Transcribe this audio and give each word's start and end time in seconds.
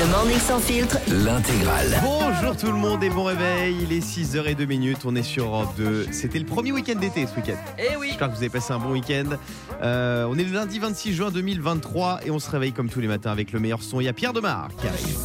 Le 0.00 0.06
morning 0.06 0.38
sans 0.38 0.60
filtre. 0.60 0.96
L'intégrale. 1.08 2.00
Bonjour 2.02 2.56
tout 2.56 2.68
le 2.68 2.78
monde 2.78 3.02
et 3.02 3.10
bon 3.10 3.24
réveil, 3.24 3.76
il 3.82 3.92
est 3.92 4.00
6h02 4.00 4.66
minutes, 4.66 4.98
on 5.04 5.16
est 5.16 5.22
sur 5.24 5.46
Europe 5.46 5.74
2. 5.76 6.06
C'était 6.12 6.38
le 6.38 6.44
premier 6.44 6.70
week-end 6.70 6.94
d'été 6.94 7.26
ce 7.26 7.34
week-end. 7.34 7.56
Eh 7.78 7.96
oui 7.96 8.08
J'espère 8.08 8.28
que 8.28 8.34
vous 8.34 8.42
avez 8.42 8.48
passé 8.48 8.72
un 8.72 8.78
bon 8.78 8.92
week-end. 8.92 9.36
Euh, 9.82 10.26
on 10.30 10.38
est 10.38 10.44
le 10.44 10.52
lundi 10.52 10.78
26 10.78 11.14
juin 11.14 11.30
2023 11.32 12.20
et 12.24 12.30
on 12.30 12.38
se 12.38 12.48
réveille 12.50 12.72
comme 12.72 12.88
tous 12.88 13.00
les 13.00 13.08
matins 13.08 13.32
avec 13.32 13.52
le 13.52 13.58
meilleur 13.58 13.82
son. 13.82 14.00
Il 14.00 14.04
y 14.04 14.08
a 14.08 14.12
Pierre 14.12 14.32
Demar 14.32 14.68
qui 14.80 14.86
arrive. 14.86 15.18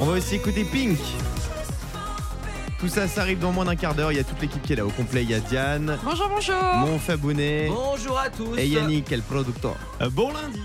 On 0.00 0.04
va 0.04 0.12
aussi 0.14 0.34
écouter 0.34 0.64
Pink. 0.64 0.98
Tout 2.82 2.88
ça, 2.88 3.06
ça 3.06 3.20
arrive 3.20 3.38
dans 3.38 3.52
moins 3.52 3.64
d'un 3.64 3.76
quart 3.76 3.94
d'heure. 3.94 4.10
Il 4.10 4.16
y 4.16 4.20
a 4.20 4.24
toute 4.24 4.40
l'équipe 4.42 4.60
qui 4.60 4.72
est 4.72 4.76
là 4.76 4.84
au 4.84 4.90
complet. 4.90 5.22
Il 5.22 5.30
y 5.30 5.34
a 5.34 5.38
Diane, 5.38 5.96
Bonjour, 6.02 6.28
bonjour. 6.28 6.56
mon 6.80 6.98
Fabounet 6.98 7.68
Bonjour 7.72 8.18
à 8.18 8.28
tous 8.28 8.58
et 8.58 8.66
Yannick, 8.66 9.04
quel 9.08 9.22
producteur. 9.22 9.76
bon 10.10 10.32
lundi 10.32 10.60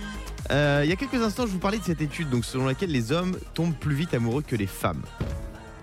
Euh, 0.50 0.82
il 0.84 0.90
y 0.90 0.94
a 0.94 0.96
quelques 0.96 1.22
instants, 1.22 1.46
je 1.46 1.52
vous 1.52 1.60
parlais 1.60 1.78
de 1.78 1.84
cette 1.84 2.02
étude 2.02 2.32
donc, 2.32 2.44
selon 2.44 2.66
laquelle 2.66 2.90
les 2.90 3.12
hommes 3.12 3.38
tombent 3.54 3.76
plus 3.76 3.94
vite 3.94 4.16
amoureux 4.16 4.42
que 4.42 4.56
les 4.56 4.66
femmes. 4.66 5.04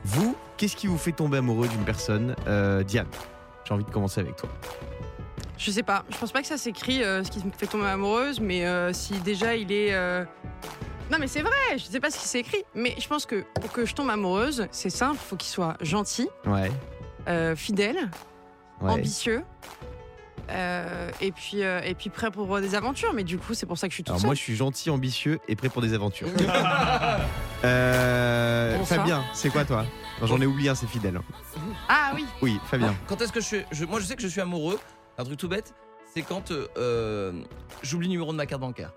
Vous, 0.05 0.35
qu'est-ce 0.57 0.75
qui 0.75 0.89
vous 0.89 0.99
fait 0.99 1.13
tomber 1.13 1.39
amoureux 1.39 1.69
d'une 1.69 1.85
personne 1.85 2.35
Euh, 2.49 2.83
Diane, 2.83 3.07
j'ai 3.65 3.73
envie 3.73 3.85
de 3.85 3.91
commencer 3.91 4.21
avec 4.21 4.35
toi. 4.35 4.49
Je 5.57 5.71
sais 5.71 5.85
pas, 5.85 6.05
je 6.11 6.17
pense 6.19 6.33
pas 6.33 6.41
que 6.41 6.49
ça 6.49 6.59
s'écrit 6.59 7.05
euh, 7.05 7.23
ce 7.23 7.31
qui 7.31 7.39
me 7.45 7.53
fait 7.57 7.69
tomber 7.69 7.87
amoureuse, 7.87 8.41
mais 8.41 8.67
euh, 8.67 8.93
si 8.93 9.13
déjà 9.21 9.55
il 9.55 9.71
est. 9.71 9.95
Non, 11.11 11.19
mais 11.21 11.29
c'est 11.29 11.43
vrai, 11.43 11.53
je 11.77 11.85
sais 11.85 12.01
pas 12.01 12.11
ce 12.11 12.19
qui 12.19 12.27
s'est 12.27 12.41
écrit, 12.41 12.65
mais 12.75 12.95
je 12.99 13.07
pense 13.07 13.27
que 13.27 13.45
pour 13.61 13.71
que 13.73 13.85
je 13.85 13.95
tombe 13.95 14.09
amoureuse, 14.11 14.67
c'est 14.71 14.91
simple, 14.91 15.19
faut 15.19 15.37
qu'il 15.37 15.51
soit 15.51 15.77
gentil, 15.81 16.29
Ouais. 16.47 16.71
euh, 17.29 17.55
fidèle, 17.55 18.11
ouais. 18.81 18.91
ambitieux. 18.91 19.43
euh, 20.51 21.11
et 21.23 21.33
puis 21.33 21.63
euh, 21.63 21.81
et 21.85 21.95
puis 21.95 22.11
prêt 22.11 22.31
pour 22.31 22.61
des 22.61 22.75
aventures 22.75 23.15
mais 23.15 23.25
du 23.25 23.39
coup 23.39 23.55
c'est 23.55 23.65
pour 23.65 23.79
ça 23.79 23.87
que 23.89 23.93
je 23.93 23.95
suis 23.95 24.03
toute 24.05 24.11
Alors 24.11 24.21
seule. 24.21 24.27
moi, 24.29 24.35
je 24.35 24.41
suis 24.41 24.55
gentil, 24.55 24.91
ambitieux 24.91 25.39
et 25.49 25.57
prêt 25.57 25.71
pour 25.71 25.81
des 25.83 25.95
aventures. 25.95 26.29
Euh. 27.65 28.79
Fabien, 28.85 29.25
c'est 29.33 29.49
quoi 29.49 29.65
toi? 29.65 29.87
J'en 30.23 30.39
ai 30.39 30.45
oublié 30.45 30.69
un, 30.69 30.75
c'est 30.75 30.87
fidèle. 30.87 31.19
ah 31.89 32.13
oui 32.15 32.27
Oui, 32.43 32.61
Fabien. 32.67 32.95
Quand 33.07 33.23
est-ce 33.23 33.33
que 33.33 33.41
je 33.41 33.47
suis. 33.47 33.63
je- 33.73 33.87
moi, 33.87 34.01
je 34.01 34.05
sais 34.05 34.17
que 34.17 34.21
je 34.23 34.29
suis 34.29 34.43
amoureux. 34.43 34.79
Un 35.17 35.25
truc 35.25 35.39
tout 35.39 35.49
bête, 35.49 35.73
c'est 36.13 36.21
quand 36.21 36.53
j'oublie 37.83 38.07
le 38.09 38.11
numéro 38.13 38.33
de 38.33 38.37
ma 38.37 38.45
carte 38.45 38.61
bancaire. 38.61 38.93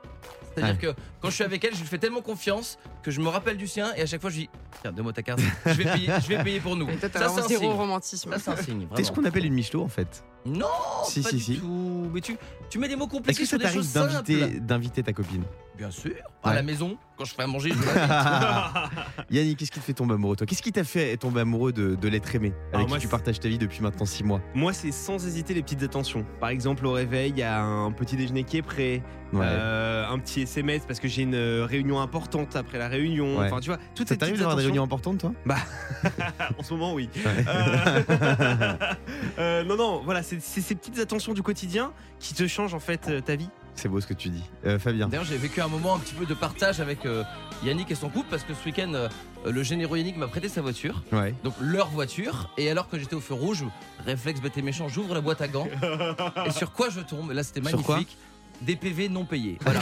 C'est-à-dire 0.58 0.80
que 0.80 1.02
quand 1.22 1.30
je 1.30 1.36
suis 1.36 1.44
avec 1.44 1.63
elle, 1.63 1.73
je 1.75 1.80
lui 1.81 1.88
fais 1.88 1.97
tellement 2.00 2.22
confiance 2.22 2.77
que 3.03 3.11
je 3.11 3.22
me 3.22 3.27
rappelle 3.30 3.58
du 3.58 3.67
sien 3.67 3.94
et 3.95 4.02
à 4.02 4.05
chaque 4.05 4.22
fois 4.22 4.30
je 4.30 4.38
dis 4.38 4.50
Tiens, 4.81 4.91
donne-moi 4.91 5.14
ta 5.14 5.22
carte, 5.23 5.39
je 5.66 5.72
vais 5.73 5.83
payer, 5.83 6.09
je 6.22 6.27
vais 6.27 6.44
payer 6.44 6.59
pour 6.59 6.75
nous. 6.75 6.86
Toi 6.86 7.09
Ça, 7.14 7.30
c'est 7.30 7.41
un 7.41 7.47
zéro 7.47 7.61
signe. 7.64 7.72
romantisme 7.72 8.31
Ça, 8.31 8.39
c'est 8.39 8.52
un 8.52 8.64
signe. 8.64 8.88
T'es 8.95 9.03
ce 9.03 9.11
qu'on 9.11 9.25
appelle 9.25 9.45
une 9.45 9.53
Michelot 9.53 9.83
en 9.83 9.88
fait? 9.88 10.23
Non, 10.45 10.66
Si, 11.05 11.21
pas 11.21 11.30
si, 11.30 11.35
du 11.35 11.41
si. 11.41 11.57
tout. 11.59 12.09
Mais 12.13 12.21
tu, 12.21 12.38
tu 12.69 12.80
mets 12.80 12.88
des 12.88 12.95
mots 12.95 13.05
Est-ce 13.05 13.13
compliqués 13.17 13.41
que 13.43 13.47
sur 13.47 13.52
ça 13.52 13.57
des 13.57 13.63
t'arrive 13.63 13.80
choses 13.81 13.89
simples. 13.89 14.13
d'inviter, 14.13 14.59
d'inviter 14.61 15.03
ta 15.03 15.11
copine? 15.13 15.43
Bien 15.77 15.91
sûr. 15.91 16.11
À 16.43 16.49
Ouais. 16.49 16.55
la 16.55 16.63
maison, 16.63 16.97
quand 17.17 17.25
je 17.25 17.33
fais 17.35 17.43
à 17.43 17.47
manger, 17.47 17.71
je. 17.71 17.75
Yannick, 19.35 19.58
qu'est-ce 19.59 19.71
qui 19.71 19.80
te 19.80 19.85
fait 19.85 19.93
tomber 19.93 20.13
amoureux 20.15 20.35
toi? 20.35 20.47
Qu'est-ce 20.47 20.61
qui 20.61 20.71
t'a 20.71 20.83
fait 20.83 21.17
tomber 21.17 21.41
amoureux 21.41 21.71
de, 21.73 21.95
de 21.95 22.08
l'être 22.08 22.33
aimé 22.33 22.53
Alors 22.69 22.77
Avec 22.80 22.88
moi, 22.89 22.97
qui 22.97 23.02
tu 23.02 23.08
c'est- 23.08 23.11
partages 23.11 23.39
ta 23.39 23.49
vie 23.49 23.58
depuis 23.58 23.81
maintenant 23.81 24.05
6 24.05 24.23
mois? 24.23 24.41
Moi, 24.55 24.73
c'est 24.73 24.91
sans 24.91 25.23
hésiter 25.27 25.53
les 25.53 25.61
petites 25.61 25.83
attentions. 25.83 26.25
Par 26.39 26.49
exemple, 26.49 26.85
au 26.85 26.93
réveil, 26.93 27.31
il 27.31 27.38
y 27.38 27.43
a 27.43 27.61
un 27.61 27.91
petit 27.91 28.15
déjeuner 28.15 28.43
qui 28.43 28.58
est 28.58 28.61
prêt, 28.61 29.03
Ouais. 29.33 29.41
euh, 29.43 30.08
un 30.08 30.17
petit 30.19 30.41
SMS 30.43 30.83
parce 30.88 31.02
que 31.02 31.08
j'ai 31.09 31.23
une 31.23 31.35
euh, 31.35 31.65
réunion 31.69 31.99
importante 31.99 32.55
après 32.55 32.77
la 32.77 32.88
réunion. 32.88 33.38
Ouais. 33.39 33.47
Enfin, 33.47 33.59
tu 33.59 33.67
vois, 33.69 33.77
toutes 33.93 34.08
Ça 34.08 34.13
ces 34.15 34.17
t'arrive 34.19 34.35
petites 34.35 34.39
d'avoir 34.39 34.55
des 34.58 34.63
réunions 34.63 34.85
attentions. 34.85 35.11
importantes 35.11 35.35
toi? 35.45 35.55
En 36.58 36.63
ce 36.63 36.73
moment, 36.73 36.93
oui. 36.93 37.09
Ouais. 37.25 37.45
Euh, 37.47 38.77
euh, 39.39 39.63
non, 39.65 39.75
non, 39.75 40.02
voilà, 40.05 40.23
c'est 40.23 40.36
c'est 40.39 40.61
ces 40.61 40.75
petites 40.75 40.99
attentions 40.99 41.33
du 41.33 41.43
quotidien 41.43 41.91
qui 42.19 42.33
te 42.33 42.47
changent 42.47 42.73
en 42.73 42.80
fait 42.80 43.07
euh, 43.09 43.21
ta 43.21 43.35
vie. 43.35 43.49
C'est 43.75 43.89
beau 43.89 44.02
ce 44.02 44.07
que 44.07 44.16
tu 44.16 44.30
dis. 44.30 44.43
Euh, 44.66 44.80
Fabien 44.80 45.07
D'ailleurs, 45.07 45.23
j'ai 45.25 45.38
vécu 45.38 45.61
un 45.61 45.67
moment 45.67 45.93
un 45.95 45.99
petit 45.99 46.16
peu 46.16 46.25
de 46.25 46.33
partage 46.33 46.80
avec 46.81 47.05
euh, 47.05 47.23
Yannick 47.63 47.91
et 47.91 47.95
son 47.95 48.09
couple 48.09 48.25
parce 48.31 48.43
que 48.43 48.55
ce 48.55 48.65
week-end, 48.65 48.91
euh, 48.95 49.08
le 49.45 49.61
généreux 49.61 49.99
Yannick 49.99 50.17
m'a 50.17 50.27
prêté 50.27 50.49
sa 50.49 50.61
voiture. 50.63 51.03
Ouais. 51.11 51.35
donc 51.43 51.53
leur 51.61 51.88
voiture. 51.89 52.49
Et 52.58 52.71
alors 52.71 52.89
que 52.89 52.98
j'étais 52.98 53.14
au 53.14 53.20
feu 53.21 53.36
rouge, 53.36 53.64
réflexe 54.03 54.42
bête 54.42 54.58
et 54.58 54.64
méchant, 54.64 54.87
j'ouvre 54.87 55.14
la 55.14 55.21
boîte 55.21 55.42
à 55.42 55.48
gants. 55.48 55.67
et 56.45 56.52
sur 56.52 56.71
quoi 56.71 56.89
je 56.89 57.02
tombe? 57.02 57.31
Là, 57.31 57.43
c'était 57.43 57.61
Sur 57.69 57.83
quoi? 57.83 57.95
magnifique. 57.98 58.17
Des 58.61 58.75
PV 58.75 59.09
non 59.09 59.23
payés. 59.25 59.57
Voilà. 59.61 59.79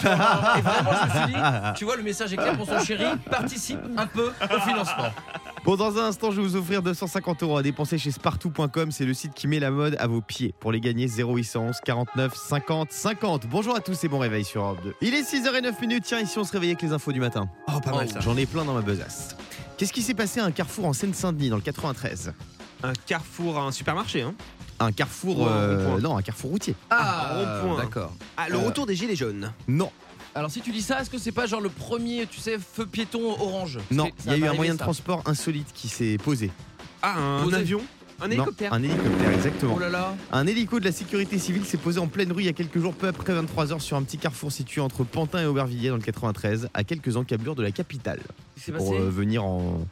et 0.58 0.62
vraiment, 0.62 0.92
je 1.02 1.06
me 1.06 1.12
suis 1.26 1.34
dit, 1.34 1.40
tu 1.78 1.86
vois, 1.86 1.96
le 1.96 2.04
message 2.04 2.34
est 2.34 2.38
clair 2.38 2.58
pour 2.58 2.68
son 2.68 2.80
chéri, 2.84 3.06
participe 3.30 3.80
un 3.98 4.06
peu 4.08 4.32
au 4.54 4.60
financement. 4.62 5.06
Bon, 5.64 5.76
dans 5.78 5.98
un 5.98 6.06
instant, 6.08 6.30
je 6.32 6.42
vais 6.42 6.48
vous 6.48 6.56
offrir 6.58 6.82
250 6.84 7.42
euros 7.44 7.58
à 7.58 7.64
dépenser 7.64 7.98
chez 7.98 8.12
Spartou.com. 8.12 8.92
C'est 8.92 9.06
le 9.06 9.14
site 9.16 9.34
qui 9.34 9.48
met 9.48 9.60
la 9.60 9.72
mode 9.72 9.96
à 10.00 10.06
vos 10.08 10.22
pieds. 10.22 10.54
Pour 10.60 10.72
les 10.72 10.80
gagner, 10.80 11.08
0811 11.08 11.78
49 11.84 12.36
50 12.36 12.92
50. 12.92 13.48
Bonjour 13.48 13.76
à 13.76 13.80
tous 13.80 14.04
et 14.04 14.08
bon 14.08 14.20
réveil 14.20 14.44
sur 14.46 14.62
Europe 14.64 14.80
2. 14.84 14.94
Il 15.02 15.14
est 15.16 15.24
6h09 15.24 15.80
minutes. 15.82 16.04
Tiens, 16.06 16.20
ici, 16.20 16.38
on 16.38 16.44
se 16.44 16.52
réveille 16.52 16.70
avec 16.72 16.82
les 16.84 16.92
infos 16.94 17.12
du 17.12 17.20
matin. 17.20 17.50
Oh, 17.74 17.80
pas 17.80 17.92
mal 17.92 18.08
Oh. 18.10 18.14
ça. 18.14 18.20
J'en 18.20 18.38
ai 18.38 18.46
plein 18.46 18.64
dans 18.66 18.74
ma 18.74 18.82
besace. 18.82 19.36
Qu'est-ce 19.78 19.92
qui 19.94 20.02
s'est 20.04 20.14
passé 20.14 20.40
à 20.40 20.46
un 20.46 20.52
carrefour 20.52 20.86
en 20.86 20.94
Seine-Saint-Denis 20.94 21.50
dans 21.50 21.56
le 21.58 21.62
93 21.64 22.34
Un 22.84 22.94
carrefour, 23.06 23.58
un 23.60 23.72
supermarché. 23.72 24.22
Hein. 24.22 24.34
Un 24.80 24.92
carrefour. 24.92 25.48
Euh, 25.48 26.00
non, 26.00 26.18
un 26.18 26.22
carrefour 26.22 26.52
routier. 26.52 26.76
Ah, 26.90 27.34
rond-point. 27.62 27.78
D'accord. 27.84 28.14
Ah, 28.38 28.50
le 28.50 28.56
Euh, 28.56 28.60
retour 28.68 28.86
des 28.86 28.96
gilets 28.96 29.16
jaunes. 29.16 29.52
Non, 29.68 29.92
Alors, 30.38 30.52
si 30.52 30.60
tu 30.62 30.72
dis 30.72 30.82
ça, 30.82 31.02
est-ce 31.02 31.10
que 31.10 31.18
c'est 31.18 31.32
pas 31.32 31.46
genre 31.48 31.62
le 31.62 31.70
premier, 31.70 32.28
tu 32.28 32.42
sais, 32.42 32.58
feu 32.60 32.86
piéton 32.86 33.22
orange? 33.40 33.80
Non. 33.90 34.10
Il 34.26 34.32
y 34.32 34.36
a 34.36 34.38
eu 34.38 34.46
un 34.48 34.54
moyen 34.54 34.74
de 34.74 34.80
transport 34.80 35.22
insolite 35.26 35.72
qui 35.74 35.88
s'est 35.88 36.18
posé. 36.22 36.52
Ah, 37.02 37.18
un 37.18 37.44
Posé. 37.44 37.56
avion? 37.56 37.82
Un 38.22 38.28
Non, 38.28 38.34
hélicoptère 38.34 38.74
un 38.74 38.82
hélicoptère, 38.84 39.32
exactement. 39.34 39.74
Oh 39.76 39.80
là 39.80 39.90
là. 39.90 40.16
Un 40.32 40.48
hélico 40.48 40.80
de 40.80 40.86
la 40.86 40.94
sécurité 40.94 41.38
civile 41.38 41.66
s'est 41.66 41.78
posé 41.78 42.00
en 42.00 42.08
pleine 42.08 42.32
rue 42.32 42.44
il 42.44 42.46
y 42.46 42.50
a 42.50 42.54
quelques 42.54 42.80
jours, 42.80 42.94
peu 42.94 43.08
après 43.10 43.34
23h, 43.34 43.80
sur 43.82 43.98
un 43.98 44.04
petit 44.04 44.18
carrefour 44.18 44.52
situé 44.54 44.80
entre 44.82 45.04
Pantin 45.04 45.42
et 45.42 45.46
Aubervilliers 45.46 45.90
dans 45.90 45.98
le 45.98 46.02
93, 46.02 46.70
à 46.74 46.84
quelques 46.86 47.18
encablures 47.18 47.56
de 47.56 47.64
la 47.64 47.72
capitale, 47.72 48.20
s'est 48.58 48.72
pour 48.72 48.90
passé? 48.92 49.02
euh, 49.02 49.10
venir 49.10 49.44
en, 49.44 49.86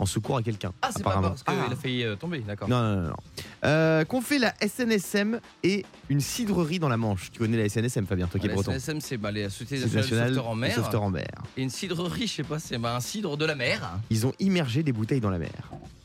en 0.00 0.06
secours 0.06 0.38
à 0.38 0.42
quelqu'un. 0.42 0.72
Ah, 0.80 0.88
c'est 0.96 1.02
pas 1.02 1.20
parce 1.20 1.42
qu'il 1.42 1.54
a 1.54 1.76
failli 1.76 2.04
euh, 2.04 2.16
tomber, 2.16 2.38
d'accord. 2.38 2.68
Non, 2.70 2.80
non, 2.80 3.02
non. 3.02 3.08
non. 3.08 3.16
Euh, 3.64 4.04
Qu'ont 4.06 4.22
fait 4.22 4.38
la 4.38 4.54
SNSM 4.66 5.40
et 5.62 5.84
une 6.08 6.20
cidrerie 6.20 6.78
dans 6.78 6.88
la 6.88 6.96
Manche 6.96 7.30
Tu 7.30 7.38
connais 7.38 7.58
la 7.58 7.68
SNSM, 7.68 8.06
Fabien, 8.06 8.26
toi 8.26 8.40
qui 8.40 8.46
es 8.46 8.48
La 8.48 8.54
breton. 8.54 8.72
SNSM, 8.72 9.00
c'est 9.02 9.18
bah, 9.18 9.30
la 9.30 9.50
Société 9.50 9.76
C'est 9.76 9.94
nationale 9.94 10.00
national 10.02 10.28
de 10.30 10.34
sauveteurs 10.36 10.50
en 10.50 10.54
mer. 10.54 10.74
sauveteurs 10.74 11.02
en 11.02 11.10
mer. 11.10 11.28
Et 11.58 11.62
une 11.62 11.68
cidrerie, 11.68 12.26
je 12.26 12.32
sais 12.32 12.42
pas, 12.44 12.58
c'est 12.58 12.78
bah, 12.78 12.96
un 12.96 13.00
cidre 13.00 13.36
de 13.36 13.44
la 13.44 13.54
mer. 13.54 13.98
Ils 14.08 14.26
ont 14.26 14.32
immergé 14.38 14.82
des 14.82 14.92
bouteilles 14.92 15.20
dans 15.20 15.28
la 15.30 15.38
mer. 15.38 15.50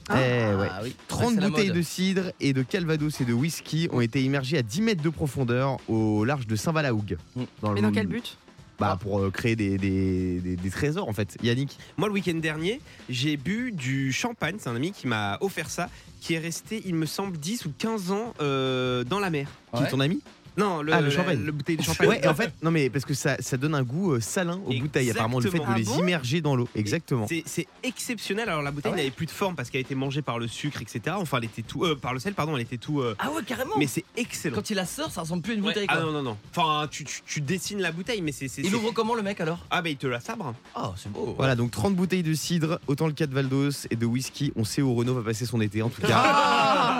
eh 0.09 0.13
ouais. 0.13 0.67
Ah 0.69 0.81
oui. 0.83 0.93
30 1.07 1.35
c'est 1.35 1.39
la 1.39 1.49
bouteilles 1.49 1.71
de 1.71 1.81
cidre 1.81 2.23
et 2.41 2.51
de 2.51 2.63
calvados 2.63 3.21
et 3.21 3.25
de 3.25 3.33
whisky 3.33 3.87
ont 3.93 4.01
été 4.01 4.21
immergées 4.21 4.57
à 4.57 4.61
10 4.61 4.81
mètres 4.81 5.03
de 5.03 5.09
profondeur 5.09 5.77
au 5.87 6.25
large 6.25 6.47
de 6.47 6.57
Saint-Valahougue. 6.57 7.17
Mm. 7.37 7.43
mais 7.73 7.81
dans 7.81 7.91
quel 7.93 8.07
but? 8.07 8.37
Bah, 8.79 8.97
pour 8.99 9.19
euh, 9.19 9.31
créer 9.31 9.55
des, 9.55 9.77
des- 9.77 10.39
des- 10.41 10.55
des 10.57 10.69
trésors 10.69 11.07
en 11.07 11.13
fait. 11.13 11.37
Yannick 11.41 11.77
Moi, 11.97 12.07
le 12.09 12.13
week-end 12.13 12.35
dernier, 12.35 12.81
j'ai 13.09 13.37
bu 13.37 13.71
du 13.71 14.11
champagne. 14.11 14.55
C'est 14.59 14.69
un 14.69 14.75
ami 14.75 14.91
qui 14.91 15.07
m'a 15.07 15.37
offert 15.41 15.69
ça, 15.69 15.89
qui 16.19 16.33
est 16.33 16.39
resté, 16.39 16.81
il 16.85 16.95
me 16.95 17.05
semble, 17.05 17.37
10 17.37 17.65
ou 17.65 17.73
15 17.77 18.11
ans 18.11 18.33
euh, 18.41 19.03
dans 19.05 19.19
la 19.19 19.29
mer. 19.29 19.49
Qui 19.75 19.83
est 19.83 19.89
ton 19.89 19.99
ami 19.99 20.21
Non, 20.57 20.81
le, 20.81 20.93
Ah, 20.93 21.01
le 21.01 21.09
champagne. 21.09 21.41
le 21.43 21.51
bouteille 21.51 21.77
de 21.77 21.83
champagne. 21.83 22.07
Ouais, 22.09 22.27
en 22.27 22.33
fait, 22.33 22.51
non 22.61 22.71
mais 22.71 22.89
parce 22.89 23.05
que 23.05 23.13
ça, 23.13 23.35
ça 23.39 23.57
donne 23.57 23.75
un 23.75 23.83
goût 23.83 24.13
euh, 24.13 24.19
salin 24.21 24.59
aux 24.65 24.73
bouteilles, 24.73 25.11
apparemment, 25.11 25.39
le 25.39 25.49
fait 25.49 25.59
de 25.59 25.63
les 25.75 25.83
Ah 25.87 25.91
bon 25.93 25.99
immerger 25.99 26.41
dans 26.41 26.55
l'eau. 26.55 26.67
Exactement. 26.75 27.27
C'est- 27.27 27.67
exceptionnel. 27.83 28.49
Alors 28.49 28.61
la 28.61 28.71
bouteille 28.71 28.91
Ah 28.93 28.95
ouais 28.95 29.01
n'avait 29.01 29.11
plus 29.15 29.25
de 29.25 29.31
forme 29.31 29.55
parce 29.55 29.69
qu'elle 29.69 29.79
a 29.79 29.81
été 29.81 29.95
mangée 29.95 30.21
par 30.21 30.39
le 30.39 30.47
sucre, 30.47 30.81
etc. 30.81 31.15
Enfin, 31.19 31.37
elle 31.39 31.45
était 31.45 31.61
tout, 31.61 31.83
euh, 31.85 31.95
par 31.95 32.13
le 32.13 32.19
sel, 32.19 32.33
pardon, 32.33 32.55
elle 32.55 32.61
était 32.63 32.77
tout. 32.77 33.01
euh, 33.01 33.15
Ah 33.19 33.31
ouais, 33.31 33.43
carrément. 33.43 33.75
mais 33.77 33.87
c'est 33.87 34.05
excellent. 34.17 34.55
Quand 34.55 34.69
il 34.69 34.75
la 34.75 34.85
sort, 34.85 35.11
ça 35.11 35.21
ressemble 35.21 35.41
plus 35.43 35.53
à 35.53 35.55
une 35.55 35.61
Ouais, 35.61 35.69
bouteille. 35.73 35.87
ah 35.89 35.99
non 35.99 36.11
non 36.11 36.23
non. 36.23 36.37
Enfin, 36.55 36.87
tu, 36.89 37.03
tu- 37.03 37.21
tu 37.25 37.41
dessines 37.41 37.81
la 37.81 37.91
bouteille, 37.91 38.21
mais 38.21 38.31
c'est. 38.31 38.47
c'est- 38.47 38.61
Il 38.61 38.69
c'est- 38.69 38.75
ouvre 38.75 38.91
comment 38.91 39.15
le 39.15 39.21
mec 39.23 39.39
alors? 39.41 39.59
Ah 39.69 39.81
bah 39.81 39.89
il 39.89 39.97
te 39.97 40.07
la 40.07 40.19
sabre. 40.19 40.53
Oh, 40.77 40.89
c'est 40.95 41.11
beau. 41.11 41.33
Voilà, 41.37 41.55
donc 41.55 41.71
30 41.71 41.95
bouteilles 41.95 42.23
de 42.23 42.33
cidre, 42.33 42.79
autant 42.87 43.07
le 43.07 43.13
cas 43.13 43.27
de 43.27 43.33
Valdos 43.33 43.71
et 43.89 43.95
de 43.95 44.05
whisky. 44.05 44.51
On 44.55 44.63
sait 44.63 44.81
où 44.81 44.93
Renault 44.95 45.15
va 45.15 45.21
passer 45.21 45.45
son 45.45 45.61
été, 45.61 45.81
en 45.81 45.89
tout 45.89 46.01
cas. 46.01 46.07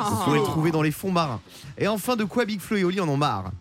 Ah 0.06 0.10
Vous 0.10 0.24
pouvez 0.24 0.38
le 0.40 0.44
trouver 0.46 0.72
dans 0.72 0.82
les 0.82 0.92
fonds 0.92 1.12
marins. 1.12 1.42
Et 1.78 1.88
enfin, 1.88 2.16
de 2.16 2.24
quoi 2.24 2.46
Big 2.46 2.60
Flo 2.62 2.78
et 2.78 2.84
Oli 2.84 3.00
en 3.02 3.10
ont 3.10 3.18
marre 3.18 3.52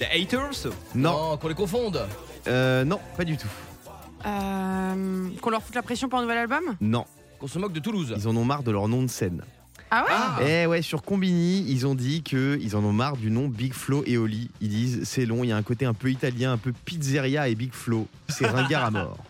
The 0.00 0.04
haters. 0.12 0.72
Non, 0.94 1.36
qu'on 1.36 1.48
les 1.48 1.54
confonde. 1.54 2.00
euh, 2.48 2.84
non, 2.84 3.00
pas 3.16 3.24
du 3.24 3.36
tout. 3.36 3.48
Euh, 4.26 5.28
Qu'on 5.40 5.50
leur 5.50 5.62
foute 5.62 5.74
la 5.74 5.82
pression 5.82 6.08
pour 6.08 6.18
un 6.18 6.22
nouvel 6.22 6.38
album 6.38 6.62
Non, 6.80 7.04
Qu'on 7.38 7.46
se 7.48 7.58
moque 7.58 7.72
de 7.72 7.80
Toulouse. 7.80 8.14
ils 8.16 8.28
en 8.28 8.36
ont 8.36 8.44
marre 8.44 8.62
de 8.62 8.70
leur 8.70 8.88
nom 8.88 9.02
de 9.02 9.08
scène. 9.08 9.42
Ah 9.90 10.02
ouais 10.04 10.10
Ah. 10.10 10.38
Eh 10.46 10.66
ouais, 10.66 10.82
sur 10.82 11.02
Combini, 11.02 11.64
ils 11.68 11.86
ont 11.86 11.94
dit 11.94 12.22
que 12.22 12.58
ils 12.60 12.74
en 12.74 12.82
ont 12.84 12.92
marre 12.92 13.16
du 13.16 13.30
nom 13.30 13.48
Big 13.48 13.74
Flo 13.74 14.02
et 14.06 14.16
Oli. 14.16 14.50
Ils 14.60 14.68
disent 14.70 15.00
c'est 15.04 15.26
long, 15.26 15.44
il 15.44 15.48
y 15.48 15.52
a 15.52 15.56
un 15.56 15.62
côté 15.62 15.84
un 15.84 15.92
peu 15.94 16.10
italien, 16.10 16.52
un 16.52 16.56
peu 16.56 16.72
pizzeria 16.72 17.48
et 17.48 17.54
Big 17.54 17.72
Flo. 17.72 18.06
C'est 18.28 18.46
ringard 18.46 18.84
à 18.84 18.90
mort. 18.90 19.18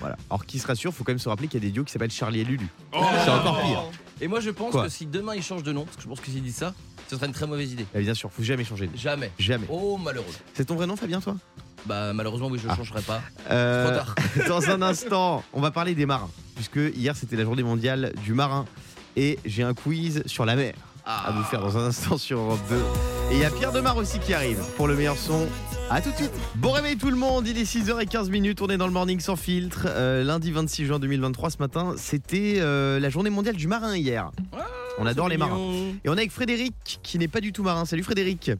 Voilà. 0.00 0.16
Alors 0.30 0.46
qui 0.46 0.60
se 0.60 0.66
rassure, 0.68 0.94
faut 0.94 1.02
quand 1.02 1.10
même 1.10 1.18
se 1.18 1.28
rappeler 1.28 1.48
qu'il 1.48 1.60
y 1.60 1.66
a 1.66 1.66
des 1.66 1.72
duos 1.72 1.82
qui 1.82 1.90
s'appellent 1.92 2.12
Charlie 2.12 2.38
et 2.38 2.44
Lulu. 2.44 2.68
C'est 2.92 3.30
encore 3.30 3.60
pire. 3.62 3.82
Et 4.20 4.28
moi 4.28 4.40
je 4.40 4.50
pense 4.50 4.72
Quoi 4.72 4.84
que 4.84 4.88
si 4.88 5.06
demain 5.06 5.34
il 5.34 5.42
change 5.42 5.62
de 5.62 5.72
nom, 5.72 5.84
parce 5.84 5.96
que 5.96 6.02
je 6.02 6.08
pense 6.08 6.20
que 6.20 6.26
s'il 6.30 6.42
dit 6.42 6.52
ça, 6.52 6.74
ce 7.08 7.16
serait 7.16 7.26
une 7.26 7.32
très 7.32 7.46
mauvaise 7.46 7.72
idée. 7.72 7.86
Eh 7.94 8.00
bien 8.00 8.14
sûr, 8.14 8.30
faut 8.32 8.42
jamais 8.42 8.64
changer. 8.64 8.86
de 8.86 8.92
nom. 8.92 8.98
Jamais. 8.98 9.30
Jamais. 9.38 9.66
Oh 9.70 9.96
malheureux. 9.96 10.26
C'est 10.54 10.64
ton 10.66 10.74
vrai 10.76 10.86
nom, 10.86 10.96
Fabien, 10.96 11.20
toi? 11.20 11.36
Bah 11.86 12.12
malheureusement 12.12 12.48
oui 12.48 12.58
je 12.60 12.66
ne 12.66 12.72
Ah. 12.72 12.76
changerai 12.76 13.02
pas. 13.02 13.20
Euh, 13.50 13.86
Trop 13.86 13.96
tard. 13.96 14.14
Dans 14.48 14.68
un 14.70 14.82
instant, 14.82 15.44
on 15.52 15.60
va 15.60 15.70
parler 15.70 15.94
des 15.94 16.06
marins, 16.06 16.30
puisque 16.56 16.80
hier 16.94 17.16
c'était 17.16 17.36
la 17.36 17.44
journée 17.44 17.62
mondiale 17.62 18.12
du 18.24 18.34
marin 18.34 18.64
et 19.16 19.38
j'ai 19.44 19.62
un 19.62 19.74
quiz 19.74 20.22
sur 20.26 20.44
la 20.44 20.56
mer 20.56 20.74
à 21.06 21.28
Ah. 21.28 21.32
vous 21.32 21.42
faire 21.44 21.60
dans 21.62 21.78
un 21.78 21.86
instant 21.86 22.18
sur 22.18 22.38
Europe 22.40 22.60
2. 22.68 23.17
Et 23.30 23.34
il 23.34 23.38
y 23.40 23.44
a 23.44 23.50
Pierre 23.50 23.72
Demar 23.72 23.96
aussi 23.96 24.18
qui 24.18 24.32
arrive 24.32 24.58
pour 24.76 24.88
le 24.88 24.94
meilleur 24.96 25.16
son. 25.16 25.46
À 25.90 26.00
tout 26.02 26.10
de 26.10 26.16
suite. 26.16 26.30
Bon 26.56 26.70
réveil 26.70 26.96
tout 26.96 27.08
le 27.10 27.16
monde, 27.16 27.46
il 27.48 27.56
est 27.58 27.62
6h15 27.64 28.28
minutes, 28.30 28.60
on 28.60 28.68
est 28.68 28.76
dans 28.76 28.86
le 28.86 28.92
morning 28.92 29.20
sans 29.20 29.36
filtre. 29.36 29.86
Euh, 29.86 30.22
lundi 30.22 30.50
26 30.50 30.84
juin 30.86 30.98
2023 30.98 31.50
ce 31.50 31.56
matin, 31.60 31.94
c'était 31.96 32.56
euh, 32.58 33.00
la 33.00 33.08
journée 33.08 33.30
mondiale 33.30 33.56
du 33.56 33.68
marin 33.68 33.96
hier. 33.96 34.30
On 34.98 35.06
adore 35.06 35.28
les 35.28 35.36
marins. 35.38 35.58
Et 36.04 36.08
on 36.08 36.14
est 36.14 36.18
avec 36.20 36.32
Frédéric 36.32 37.00
qui 37.02 37.18
n'est 37.18 37.28
pas 37.28 37.40
du 37.40 37.52
tout 37.52 37.62
marin. 37.62 37.84
Salut 37.84 38.02
Frédéric. 38.02 38.50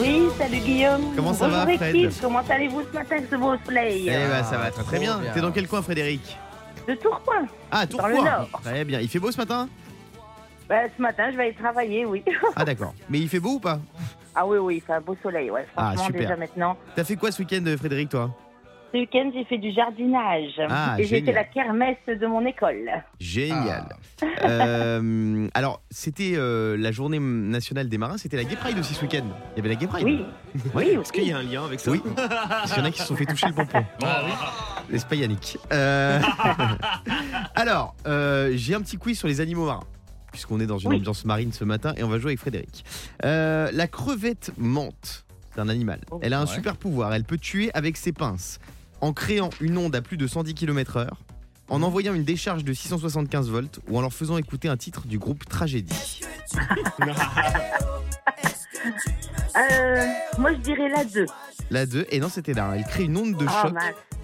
Oui, 0.00 0.22
salut 0.38 0.58
Guillaume. 0.58 1.02
Comment 1.14 1.34
ça 1.34 1.46
Bonjour 1.48 1.64
va, 1.66 1.76
Fred 1.76 1.94
équipe, 1.96 2.20
comment 2.20 2.42
allez-vous 2.48 2.82
ce 2.90 2.94
matin 2.98 3.16
avec 3.16 3.28
ce 3.30 3.36
beau 3.36 3.54
soleil 3.66 4.04
Eh 4.08 4.10
ben 4.28 4.42
ça 4.44 4.56
va 4.58 4.70
très 4.70 4.82
très 4.82 4.98
bien. 4.98 5.18
bien. 5.18 5.32
T'es 5.32 5.40
dans 5.40 5.52
quel 5.52 5.68
coin 5.68 5.82
Frédéric? 5.82 6.20
De 6.88 6.94
Tourcoing. 6.94 7.46
Ah 7.70 7.86
Dans 7.86 8.06
le 8.08 8.14
Tourcoing. 8.14 8.24
Nord. 8.24 8.48
Très 8.64 8.84
bien. 8.84 9.00
Il 9.00 9.08
fait 9.08 9.18
beau 9.20 9.30
ce 9.30 9.36
matin? 9.36 9.68
Bah, 10.72 10.84
ce 10.96 11.02
matin, 11.02 11.30
je 11.30 11.36
vais 11.36 11.42
aller 11.42 11.52
travailler, 11.54 12.06
oui. 12.06 12.24
Ah 12.56 12.64
d'accord. 12.64 12.94
Mais 13.10 13.18
il 13.18 13.28
fait 13.28 13.40
beau 13.40 13.56
ou 13.56 13.60
pas? 13.60 13.78
Ah 14.34 14.46
oui, 14.46 14.56
oui, 14.56 14.76
il 14.76 14.80
fait 14.80 14.94
un 14.94 15.02
beau 15.02 15.14
soleil, 15.22 15.50
ouais. 15.50 15.66
Ah, 15.76 15.88
Franchement, 15.92 16.06
super. 16.06 16.20
déjà 16.22 16.36
maintenant. 16.36 16.78
T'as 16.96 17.04
fait 17.04 17.16
quoi 17.16 17.30
ce 17.30 17.42
week-end 17.42 17.62
Frédéric 17.76 18.08
toi? 18.08 18.30
Ce 18.90 18.96
week-end, 18.96 19.30
j'ai 19.34 19.44
fait 19.44 19.58
du 19.58 19.70
jardinage. 19.70 20.58
Ah, 20.70 20.94
et 20.98 21.02
j'ai 21.02 21.16
génial. 21.16 21.26
fait 21.26 21.32
la 21.40 21.44
kermesse 21.44 21.98
de 22.08 22.26
mon 22.26 22.46
école. 22.46 22.90
Génial. 23.20 23.84
Ah. 24.22 24.26
Euh, 24.48 25.46
alors, 25.52 25.82
c'était 25.90 26.32
euh, 26.36 26.78
la 26.78 26.90
journée 26.90 27.18
nationale 27.18 27.90
des 27.90 27.98
marins, 27.98 28.16
c'était 28.16 28.38
la 28.38 28.44
Gay 28.44 28.56
Pride 28.56 28.78
aussi 28.78 28.94
ce 28.94 29.02
week-end. 29.02 29.26
Il 29.52 29.58
y 29.58 29.60
avait 29.60 29.68
la 29.68 29.74
Gay 29.74 29.86
Pride. 29.86 30.06
Oui, 30.06 30.24
oui, 30.74 30.84
Est-ce 30.98 31.12
qu'il 31.12 31.28
y 31.28 31.32
a 31.32 31.36
un 31.36 31.42
lien 31.42 31.66
avec 31.66 31.80
ça? 31.80 31.90
Oui. 31.90 32.00
Parce 32.16 32.72
qu'il 32.72 32.82
y 32.82 32.86
en 32.86 32.88
a 32.88 32.90
qui 32.90 33.00
se 33.00 33.08
sont 33.08 33.16
fait 33.16 33.26
toucher 33.26 33.48
le 33.48 33.52
pompon. 33.52 33.84
Ah. 34.02 34.22
N'est-ce 34.88 35.04
pas 35.04 35.16
Yannick? 35.16 35.58
Euh, 35.70 36.18
Alors, 37.54 37.94
euh, 38.06 38.52
j'ai 38.54 38.74
un 38.74 38.80
petit 38.80 38.96
quiz 38.96 39.18
sur 39.18 39.28
les 39.28 39.42
animaux 39.42 39.66
marins. 39.66 39.84
Puisqu'on 40.32 40.58
est 40.60 40.66
dans 40.66 40.78
une 40.78 40.88
Oui. 40.90 40.96
ambiance 40.96 41.24
marine 41.24 41.52
ce 41.52 41.64
matin 41.64 41.92
et 41.96 42.02
on 42.02 42.08
va 42.08 42.18
jouer 42.18 42.30
avec 42.30 42.40
Frédéric. 42.40 42.84
Euh, 43.24 43.70
la 43.72 43.86
crevette 43.86 44.50
menthe, 44.58 45.24
c'est 45.54 45.60
un 45.60 45.68
animal. 45.68 46.00
Oh, 46.10 46.18
Elle 46.22 46.32
a 46.32 46.40
un 46.40 46.46
ouais. 46.46 46.54
super 46.54 46.76
pouvoir. 46.76 47.12
Elle 47.14 47.24
peut 47.24 47.38
tuer 47.38 47.70
avec 47.74 47.96
ses 47.96 48.12
pinces 48.12 48.58
en 49.00 49.12
créant 49.12 49.50
une 49.60 49.76
onde 49.78 49.94
à 49.94 50.00
plus 50.02 50.16
de 50.16 50.26
110 50.26 50.54
km/h, 50.54 51.08
en 51.68 51.82
envoyant 51.82 52.14
une 52.14 52.24
décharge 52.24 52.64
de 52.64 52.72
675 52.72 53.50
volts 53.50 53.78
ou 53.88 53.98
en 53.98 54.00
leur 54.00 54.12
faisant 54.12 54.36
écouter 54.38 54.68
un 54.68 54.76
titre 54.76 55.06
du 55.06 55.18
groupe 55.18 55.44
Tragédie. 55.48 56.20
Euh, 59.54 60.06
moi, 60.38 60.52
je 60.54 60.58
dirais 60.58 60.88
la 60.88 61.04
2. 61.04 61.26
La 61.70 61.86
2, 61.86 62.06
et 62.10 62.20
non, 62.20 62.28
c'était 62.28 62.54
là. 62.54 62.72
Elle 62.74 62.84
crée 62.84 63.04
une 63.04 63.16
onde 63.16 63.36
de 63.36 63.46
Ah, 63.48 63.62
choc 63.62 63.76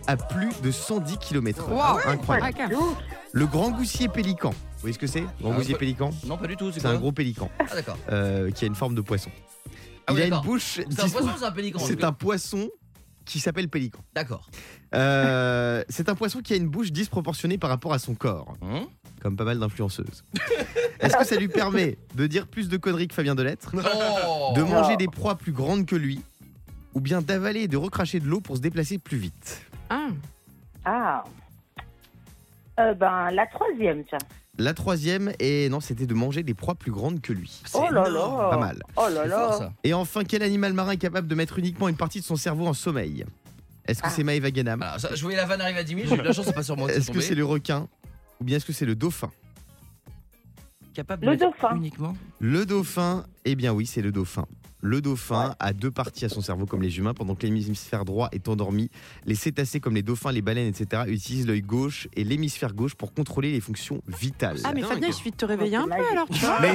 à 0.07 0.17
plus 0.17 0.49
de 0.63 0.71
110 0.71 1.19
km/h. 1.19 2.09
Incroyable. 2.09 2.57
Ah. 2.61 2.69
Donc, 2.69 2.97
Le 3.33 3.47
grand 3.47 3.71
goussier 3.71 4.09
pélican. 4.09 4.55
Vous 4.79 4.83
voyez 4.83 4.95
ce 4.95 4.99
que 4.99 5.09
c'est 5.09 5.25
Grand 5.41 5.57
Ah, 5.59 5.77
pélican 5.77 6.11
Non, 6.25 6.39
pas 6.39 6.47
du 6.47 6.57
tout. 6.57 6.71
C'est 6.71 6.87
un 6.87 6.97
gros 6.97 7.11
pélican 7.11 7.51
Ah, 7.59 7.75
d'accord. 7.75 7.99
euh, 8.13 8.53
qui 8.53 8.65
a 8.65 8.69
une 8.69 8.77
forme 8.77 8.95
de 8.95 9.01
poisson. 9.01 9.31
Ah 10.07 10.13
Il 10.13 10.15
oui, 10.15 10.23
a 10.23 10.27
une 10.27 10.41
bouche. 10.43 10.81
C'est 10.89 11.01
un 11.01 11.09
poisson 11.09 11.29
ou 11.29 11.39
c'est 11.39 11.45
un 11.45 11.53
pélican 11.53 11.79
C'est 11.81 12.05
un 12.05 12.13
poisson 12.13 12.71
qui 13.25 13.41
s'appelle 13.41 13.69
pélican. 13.69 13.99
D'accord. 14.15 14.49
Euh, 14.95 15.83
c'est 15.89 16.09
un 16.09 16.15
poisson 16.15 16.41
qui 16.41 16.53
a 16.53 16.57
une 16.57 16.69
bouche 16.69 16.93
disproportionnée 16.93 17.59
par 17.59 17.71
rapport 17.71 17.93
à 17.93 17.99
son 17.99 18.15
corps, 18.15 18.57
Hum 18.63 18.87
comme 19.21 19.37
pas 19.37 19.45
mal 19.45 19.59
d'influenceuses. 19.59 20.23
Est-ce 21.01 21.17
que 21.17 21.25
ça 21.25 21.37
lui 21.37 21.49
permet 21.49 21.99
de 22.15 22.27
dire 22.27 22.47
plus 22.47 22.69
de 22.69 22.77
conneries 22.77 23.09
que 23.09 23.15
Fabien 23.15 23.35
Delettre, 23.35 23.75
Oh 23.75 24.53
de 24.55 24.63
manger 24.63 24.97
des 24.97 25.09
proies 25.09 25.37
plus 25.37 25.53
grandes 25.53 25.87
que 25.87 25.97
lui, 25.97 26.21
ou 26.95 27.01
bien 27.01 27.21
d'avaler 27.21 27.63
et 27.63 27.69
de 27.69 27.77
recracher 27.77 28.21
de 28.21 28.27
l'eau 28.27 28.41
pour 28.41 28.57
se 28.57 28.61
déplacer 28.61 28.99
plus 28.99 29.19
vite? 29.19 29.63
Ah. 29.91 30.09
ah. 30.85 31.25
Euh, 32.79 32.95
ben, 32.95 33.31
la 33.33 33.47
troisième, 33.47 34.05
tiens. 34.05 34.19
La 34.61 34.75
troisième, 34.75 35.33
et 35.39 35.69
non, 35.69 35.79
c'était 35.81 36.07
de 36.07 36.15
manger 36.15 36.43
des 36.43 36.55
proies 36.55 36.75
plus 36.75 36.91
grandes 36.91 37.21
que 37.21 37.33
lui. 37.33 37.63
Oh 37.75 37.87
là 37.93 38.09
là. 38.09 38.49
Pas 38.51 38.59
mal. 38.59 38.83
Oh 38.97 39.07
là 39.09 39.25
là. 39.27 39.73
Et 39.85 39.95
enfin, 39.95 40.25
quel 40.25 40.43
animal 40.43 40.73
marin 40.73 40.93
est 40.93 40.97
capable 40.97 41.29
de 41.29 41.35
mettre 41.37 41.59
uniquement 41.61 41.89
une 41.89 41.97
partie 41.97 42.19
de 42.21 42.25
son 42.25 42.35
cerveau 42.37 42.67
en 42.67 42.73
sommeil? 42.75 43.25
Est-ce 43.87 44.03
que 44.03 44.09
Ah. 44.09 44.11
c'est 44.11 44.25
Maëva 44.25 44.51
Guénam 44.51 44.83
Alors, 44.83 44.99
ça, 45.01 45.15
je 45.15 45.23
voyais 45.23 45.37
la 45.37 45.47
vanne 45.47 45.61
arriver 45.61 45.79
à 45.79 45.85
10 45.85 45.95
000, 45.95 46.07
j'ai 46.09 46.15
eu 46.15 46.19
de 46.19 46.23
la 46.23 46.33
chance, 46.33 46.45
c'est 46.47 46.53
pas 46.53 46.63
sur 46.65 46.77
moi. 46.77 46.93
Est-ce 46.93 47.11
que 47.11 47.21
c'est 47.21 47.35
le 47.37 47.45
requin? 47.45 47.89
Ou 48.41 48.45
bien 48.45 48.57
est-ce 48.57 48.67
que 48.67 48.73
c'est 48.73 48.85
le 48.85 48.95
dauphin? 48.97 49.31
Capable 50.93 51.25
Le 51.27 51.37
de 51.37 51.45
mettre 51.45 51.53
dauphin. 51.61 51.77
Uniquement 51.77 52.17
Le 52.41 52.67
dauphin, 52.67 53.25
eh 53.45 53.55
bien 53.55 53.73
oui, 53.73 53.87
c'est 53.87 54.03
le 54.03 54.11
dauphin. 54.13 54.45
Le 54.81 55.01
dauphin 55.01 55.55
a 55.59 55.73
deux 55.73 55.91
parties 55.91 56.25
à 56.25 56.29
son 56.29 56.41
cerveau 56.41 56.67
comme 56.67 56.83
les 56.83 56.99
humains, 56.99 57.15
pendant 57.15 57.35
que 57.35 57.45
l'hémisphère 57.47 58.05
droit 58.05 58.29
est 58.33 58.49
endormi. 58.49 58.91
Les 59.27 59.35
cétacés 59.35 59.81
comme 59.81 59.95
les 59.95 60.03
dauphins, 60.03 60.31
les 60.31 60.43
baleines, 60.43 60.69
etc. 60.69 61.03
utilisent 61.09 61.47
l'œil 61.47 61.63
gauche 61.63 62.09
et 62.15 62.25
l'hémisphère 62.25 62.75
gauche 62.75 62.95
pour 62.95 63.13
contrôler 63.13 63.51
les 63.51 63.61
fonctions 63.61 64.01
vitales. 64.07 64.59
Ah, 64.65 64.73
mais. 64.75 64.83
Fabien, 64.83 65.09
il 65.09 65.15
suffit 65.15 65.33
de 65.33 65.37
te 65.37 65.45
réveiller 65.45 65.77
un 65.77 65.87
peu 65.87 66.09
alors, 66.11 66.29
tu 66.29 66.41
vois. 66.41 66.61
Mais 66.61 66.75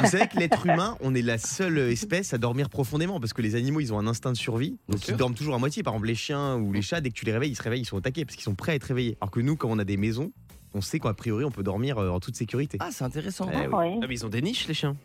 vous 0.00 0.06
savez 0.06 0.28
que 0.28 0.38
l'être 0.38 0.66
humain, 0.66 0.96
on 1.00 1.14
est 1.14 1.22
la 1.22 1.38
seule 1.38 1.78
espèce 1.78 2.34
à 2.34 2.38
dormir 2.38 2.68
profondément 2.68 3.20
parce 3.20 3.32
que 3.32 3.42
les 3.42 3.54
animaux, 3.54 3.80
ils 3.80 3.92
ont 3.92 3.98
un 3.98 4.06
instinct 4.06 4.32
de 4.32 4.36
survie, 4.36 4.76
donc 4.88 5.06
ils 5.08 5.16
dorment 5.16 5.34
toujours 5.34 5.54
à 5.54 5.58
moitié. 5.58 5.82
Par 5.82 5.94
exemple, 5.94 6.08
les 6.08 6.14
chiens 6.14 6.56
ou 6.56 6.72
les 6.72 6.82
chats, 6.82 7.00
dès 7.00 7.10
que 7.10 7.14
tu 7.14 7.24
les 7.24 7.32
réveilles, 7.32 7.50
ils 7.50 7.56
se 7.56 7.62
réveillent, 7.62 7.82
ils 7.82 7.86
sont 7.86 7.96
au 7.96 8.00
taquet 8.00 8.24
parce 8.24 8.36
qu'ils 8.36 8.44
sont 8.44 8.54
prêts 8.54 8.72
à 8.72 8.74
être 8.74 8.84
réveillés. 8.84 9.16
Alors 9.20 9.30
que 9.30 9.40
nous, 9.40 9.56
quand 9.56 9.68
on 9.70 9.78
a 9.78 9.84
des 9.84 9.96
maisons, 9.96 10.32
on 10.74 10.80
sait 10.80 10.98
qu'a 10.98 11.14
priori, 11.14 11.44
on 11.44 11.50
peut 11.50 11.62
dormir 11.62 11.98
euh, 11.98 12.10
en 12.10 12.20
toute 12.20 12.36
sécurité. 12.36 12.78
Ah, 12.80 12.90
c'est 12.90 13.04
intéressant. 13.04 13.48
Eh 13.52 13.66
oui. 13.68 13.74
Ouais. 13.74 13.98
Ah, 14.02 14.06
mais 14.08 14.14
ils 14.14 14.26
ont 14.26 14.28
des 14.28 14.42
niches, 14.42 14.66
les 14.68 14.74
chiens. 14.74 14.96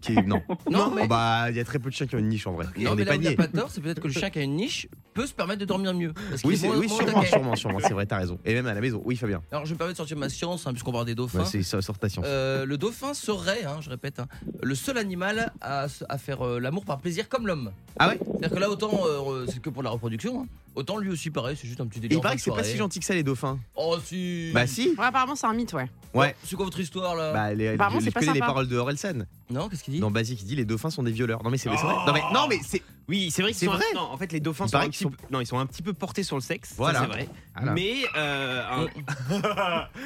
Qui 0.00 0.12
est- 0.12 0.22
Non, 0.26 0.42
Non, 0.70 0.90
mais- 0.90 1.02
Oh, 1.04 1.06
bah, 1.08 1.46
il 1.50 1.56
y 1.56 1.60
a 1.60 1.64
très 1.64 1.78
peu 1.78 1.90
de 1.90 1.94
chiens 1.94 2.06
qui 2.06 2.14
ont 2.16 2.18
une 2.18 2.28
niche 2.28 2.46
en 2.46 2.52
vrai. 2.52 2.66
Non, 2.76 2.90
Dans 2.90 2.96
mais 2.96 2.96
des 2.96 3.04
là 3.04 3.12
où 3.12 3.14
il 3.16 3.20
n'y 3.20 3.26
a 3.26 3.30
paniers. 3.30 3.36
pas 3.36 3.46
de 3.46 3.58
tort, 3.58 3.70
c'est 3.70 3.80
peut-être 3.80 4.00
que 4.00 4.06
le 4.08 4.12
chien 4.12 4.30
qui 4.30 4.38
a 4.38 4.42
une 4.42 4.56
niche 4.56 4.88
peut 5.14 5.26
se 5.26 5.32
permettre 5.34 5.60
de 5.60 5.64
dormir 5.64 5.94
mieux. 5.94 6.12
Parce 6.30 6.40
qu'il 6.42 6.48
Oui, 6.50 6.54
est 6.54 6.58
c'est- 6.58 6.66
moins- 6.66 6.76
oui 6.78 6.86
moins 6.88 6.96
sûrement, 6.98 7.12
taquet. 7.20 7.28
sûrement, 7.28 7.56
sûrement, 7.56 7.78
c'est 7.80 7.92
vrai, 7.94 8.06
t'as 8.06 8.18
raison. 8.18 8.38
Et 8.44 8.54
même 8.54 8.66
à 8.66 8.74
la 8.74 8.80
maison, 8.80 9.00
oui, 9.04 9.16
Fabien. 9.16 9.42
Alors, 9.52 9.64
je 9.66 9.72
me 9.72 9.78
permets 9.78 9.92
de 9.92 9.96
sortir 9.96 10.16
ma 10.16 10.28
science, 10.28 10.66
hein, 10.66 10.72
puisqu'on 10.72 10.92
parle 10.92 11.06
des 11.06 11.14
dauphins. 11.14 11.38
Bah, 11.40 11.44
c'est 11.44 11.62
ça, 11.62 11.80
sort 11.82 11.98
ta 11.98 12.08
science. 12.08 12.26
Euh, 12.28 12.64
le 12.66 12.76
dauphin 12.78 13.14
serait, 13.14 13.64
hein, 13.64 13.78
je 13.80 13.90
répète, 13.90 14.18
hein, 14.18 14.26
le 14.62 14.74
seul 14.74 14.98
animal 14.98 15.52
à 15.60 15.88
faire 16.18 16.44
euh, 16.46 16.58
l'amour 16.60 16.84
par 16.84 16.98
plaisir 16.98 17.28
comme 17.28 17.46
l'homme. 17.46 17.70
Ah 17.98 18.08
ouais? 18.08 18.18
C'est-à-dire 18.24 18.50
que 18.50 18.60
là, 18.60 18.70
autant 18.70 18.90
euh, 19.06 19.46
c'est 19.48 19.60
que 19.60 19.70
pour 19.70 19.82
la 19.82 19.90
reproduction, 19.90 20.42
hein, 20.42 20.46
autant 20.74 20.96
lui 20.98 21.10
aussi, 21.10 21.30
pareil, 21.30 21.56
c'est 21.60 21.66
juste 21.68 21.80
un 21.80 21.86
petit 21.86 21.98
Et 21.98 22.02
délire. 22.02 22.18
il 22.18 22.22
paraît 22.22 22.36
que 22.36 22.42
c'est 22.42 22.50
pas 22.50 22.64
si 22.64 22.76
gentil 22.76 22.98
que 23.00 23.04
ça, 23.04 23.14
les 23.14 23.22
dauphins. 23.22 23.58
Oh, 23.76 23.96
si 24.04 24.50
Bah, 24.54 24.66
si. 24.66 24.90
Ouais, 24.98 25.04
apparemment, 25.06 25.34
c'est 25.36 25.46
un 25.46 25.54
mythe, 25.54 25.72
ouais. 25.72 25.88
Ouais. 26.14 26.34
C'est 26.44 26.54
quoi 26.56 26.64
votre 26.64 26.78
histoire 26.80 27.14
là? 27.16 27.32
Bah, 27.32 27.54
les, 27.54 27.68
Apparemment, 27.68 27.98
je, 28.00 28.04
c'est 28.04 28.10
je 28.10 28.14
pas 28.14 28.20
connais 28.20 28.32
les 28.34 28.38
sympa. 28.38 28.46
paroles 28.46 28.68
de 28.68 28.76
Orelsan. 28.76 29.24
Non, 29.50 29.68
qu'est-ce 29.68 29.82
qu'il 29.84 29.94
dit? 29.94 30.00
Dans 30.00 30.10
Basique, 30.10 30.40
il 30.42 30.46
dit 30.46 30.56
les 30.56 30.64
dauphins 30.64 30.90
sont 30.90 31.02
des 31.02 31.10
violeurs. 31.12 31.42
Non, 31.42 31.50
mais 31.50 31.58
c'est 31.58 31.68
c'est 31.70 31.76
vrai. 31.76 31.94
Non, 32.06 32.12
mais, 32.12 32.22
non, 32.32 32.46
mais 32.48 32.58
c'est. 32.64 32.82
Oui, 33.08 33.30
c'est 33.30 33.42
vrai 33.42 33.52
que 33.52 33.56
C'est 33.58 33.66
vrai 33.66 33.84
Non, 33.94 34.00
en 34.02 34.16
fait, 34.16 34.32
les 34.32 34.40
dauphins 34.40 34.66
sont 34.66 34.76
un, 34.76 34.88
qu'ils 34.88 35.08
petit 35.08 35.16
peu... 35.16 35.26
Non, 35.30 35.40
ils 35.40 35.46
sont 35.46 35.58
un 35.58 35.66
petit 35.66 35.82
peu 35.82 35.92
portés 35.92 36.22
sur 36.22 36.36
le 36.36 36.42
sexe. 36.42 36.74
Voilà. 36.76 37.00
c'est 37.00 37.06
vrai. 37.06 37.28
Voilà. 37.56 37.72
Mais, 37.72 37.96
euh, 38.16 38.62
un- 38.70 38.86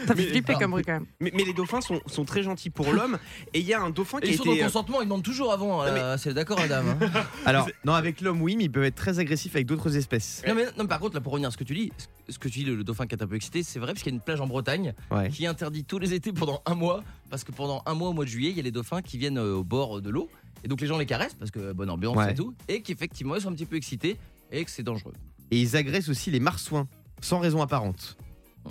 T'as 0.07 0.15
fait 0.17 0.23
flipper 0.27 0.55
comme 0.55 0.73
bruit 0.73 0.85
quand 0.85 0.93
même. 0.95 1.07
mais, 1.21 1.31
mais 1.35 1.45
les 1.45 1.53
dauphins 1.53 1.81
sont, 1.81 2.01
sont 2.07 2.25
très 2.25 2.43
gentils 2.43 2.71
pour 2.71 2.93
l'homme. 2.93 3.19
Et 3.55 3.61
il 3.61 3.67
y 3.67 3.75
a 3.75 3.81
un 3.81 3.91
dauphin 3.91 4.19
Et 4.19 4.23
qui 4.23 4.29
a 4.29 4.33
ils 4.33 4.37
sont 4.37 4.45
dans 4.45 4.53
le 4.53 4.61
euh, 4.61 4.65
consentement, 4.65 5.01
ils 5.01 5.05
demandent 5.05 5.23
toujours 5.23 5.53
avant. 5.53 5.83
Là, 5.85 6.19
C'est 6.19 6.35
d'accord, 6.35 6.59
madame. 6.59 6.97
hein. 7.01 7.09
Alors, 7.47 7.69
non, 7.85 7.93
avec 7.95 8.21
l'homme, 8.21 8.43
oui, 8.43 8.57
mais 8.57 8.65
ils 8.65 8.71
peuvent 8.73 8.85
être 8.85 8.95
très 8.97 9.19
agressifs 9.19 9.55
avec 9.55 9.67
d'autres 9.67 9.97
espèces. 9.97 10.43
non, 10.47 10.55
mais, 10.55 10.65
non, 10.65 10.71
mais 10.83 10.87
par 10.89 10.99
contre, 11.01 11.15
là, 11.15 11.21
pour 11.21 11.33
revenir 11.33 11.49
à 11.49 11.53
ce 11.53 11.57
que 11.57 11.65
tu 11.65 11.75
dis, 11.75 11.93
ce- 12.29 12.39
que 12.39 12.49
tu 12.49 12.59
dis, 12.61 12.65
le, 12.65 12.75
le 12.77 12.85
dauphin 12.85 13.07
qui 13.07 13.15
est 13.15 13.23
un 13.23 13.27
peu 13.27 13.37
excité, 13.37 13.63
c'est 13.63 13.79
vrai, 13.79 13.93
parce 13.93 14.03
qu'il 14.03 14.13
y 14.13 14.15
a 14.15 14.17
une 14.17 14.23
plage 14.23 14.41
en 14.41 14.47
Bretagne 14.47 14.95
Ouais. 15.11 15.29
qui 15.31 15.47
interdit 15.47 15.85
tous 15.85 15.99
les 15.99 16.15
étés 16.15 16.33
pendant 16.33 16.63
un 16.67 16.75
mois, 16.75 17.03
parce 17.31 17.45
que 17.45 17.53
pendant 17.53 17.83
un 17.87 17.95
mois, 17.95 18.09
au 18.09 18.13
mois 18.13 18.25
de 18.25 18.31
juillet, 18.31 18.51
il 18.51 18.57
y 18.57 18.61
a 18.61 18.63
les 18.63 18.71
dauphins 18.71 19.03
qui 19.03 19.19
viennent 19.19 19.39
euh, 19.39 19.55
au 19.57 19.65
bord 19.65 20.01
de 20.03 20.11
l'eau, 20.11 20.29
et 20.65 20.69
donc 20.69 20.81
les 20.81 20.87
gens 20.87 20.99
les 20.99 21.07
caressent, 21.07 21.35
parce 21.35 21.51
que 21.51 21.73
bonne 21.73 21.91
ambiance 21.91 22.17
Ouais. 22.17 22.33
et 22.33 22.35
tout, 22.35 22.55
et 22.69 22.83
qu'effectivement, 22.83 23.35
ils 23.37 23.43
sont 23.43 23.51
un 23.51 23.55
petit 23.55 23.67
peu 23.67 23.77
excités, 23.77 24.17
et 24.51 24.65
que 24.65 24.71
c'est 24.71 24.83
dangereux. 24.83 25.13
Et 25.51 25.61
ils 25.61 25.77
agressent 25.77 26.09
aussi 26.09 26.31
les 26.31 26.41
marsouins, 26.41 26.87
sans 27.21 27.39
raison 27.39 27.63
apparente. 27.63 28.17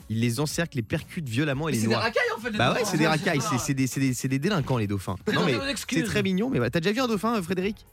Ils 0.10 0.20
les 0.20 0.40
encerclent, 0.40 0.78
les 0.78 0.84
percutent 0.84 1.28
violemment 1.28 1.70
et 1.70 1.72
Mais 1.72 1.78
les 1.78 1.82
c'est 1.84 1.88
des 1.88 1.94
noient. 1.94 2.02
racailles 2.04 2.24
en 2.38 2.40
fait, 2.40 2.52
les 2.52 2.58
Bah 2.58 2.68
dauphins. 2.70 2.80
ouais, 2.82 2.86
c'est 2.86 2.98
des 2.98 3.08
racailles, 3.08 3.42
c'est 3.42 3.58
c'est 3.58 3.74
des, 3.74 3.88
c'est 3.88 4.00
des- 4.00 4.14
c'est 4.14 4.28
des 4.28 4.38
délinquants, 4.38 4.78
les 4.78 4.86
dauphins. 4.86 5.16
Non, 5.34 5.44
mais 5.46 5.56
c'est 5.76 6.04
très 6.04 6.22
mignon, 6.22 6.50
mais 6.50 6.60
bah, 6.60 6.70
t'as 6.70 6.80
déjà 6.80 6.94
vu 6.94 7.00
un 7.02 7.08
dauphin, 7.08 7.36
euh, 7.36 7.42
Frédéric? 7.42 7.86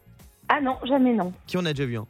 Ah 0.49 0.61
non, 0.61 0.77
jamais 0.87 1.15
non. 1.15 1.33
Qui 1.47 1.57
en 1.57 1.65
a 1.65 1.73
déjà 1.73 1.87
vu 1.87 1.97
un? 1.97 2.07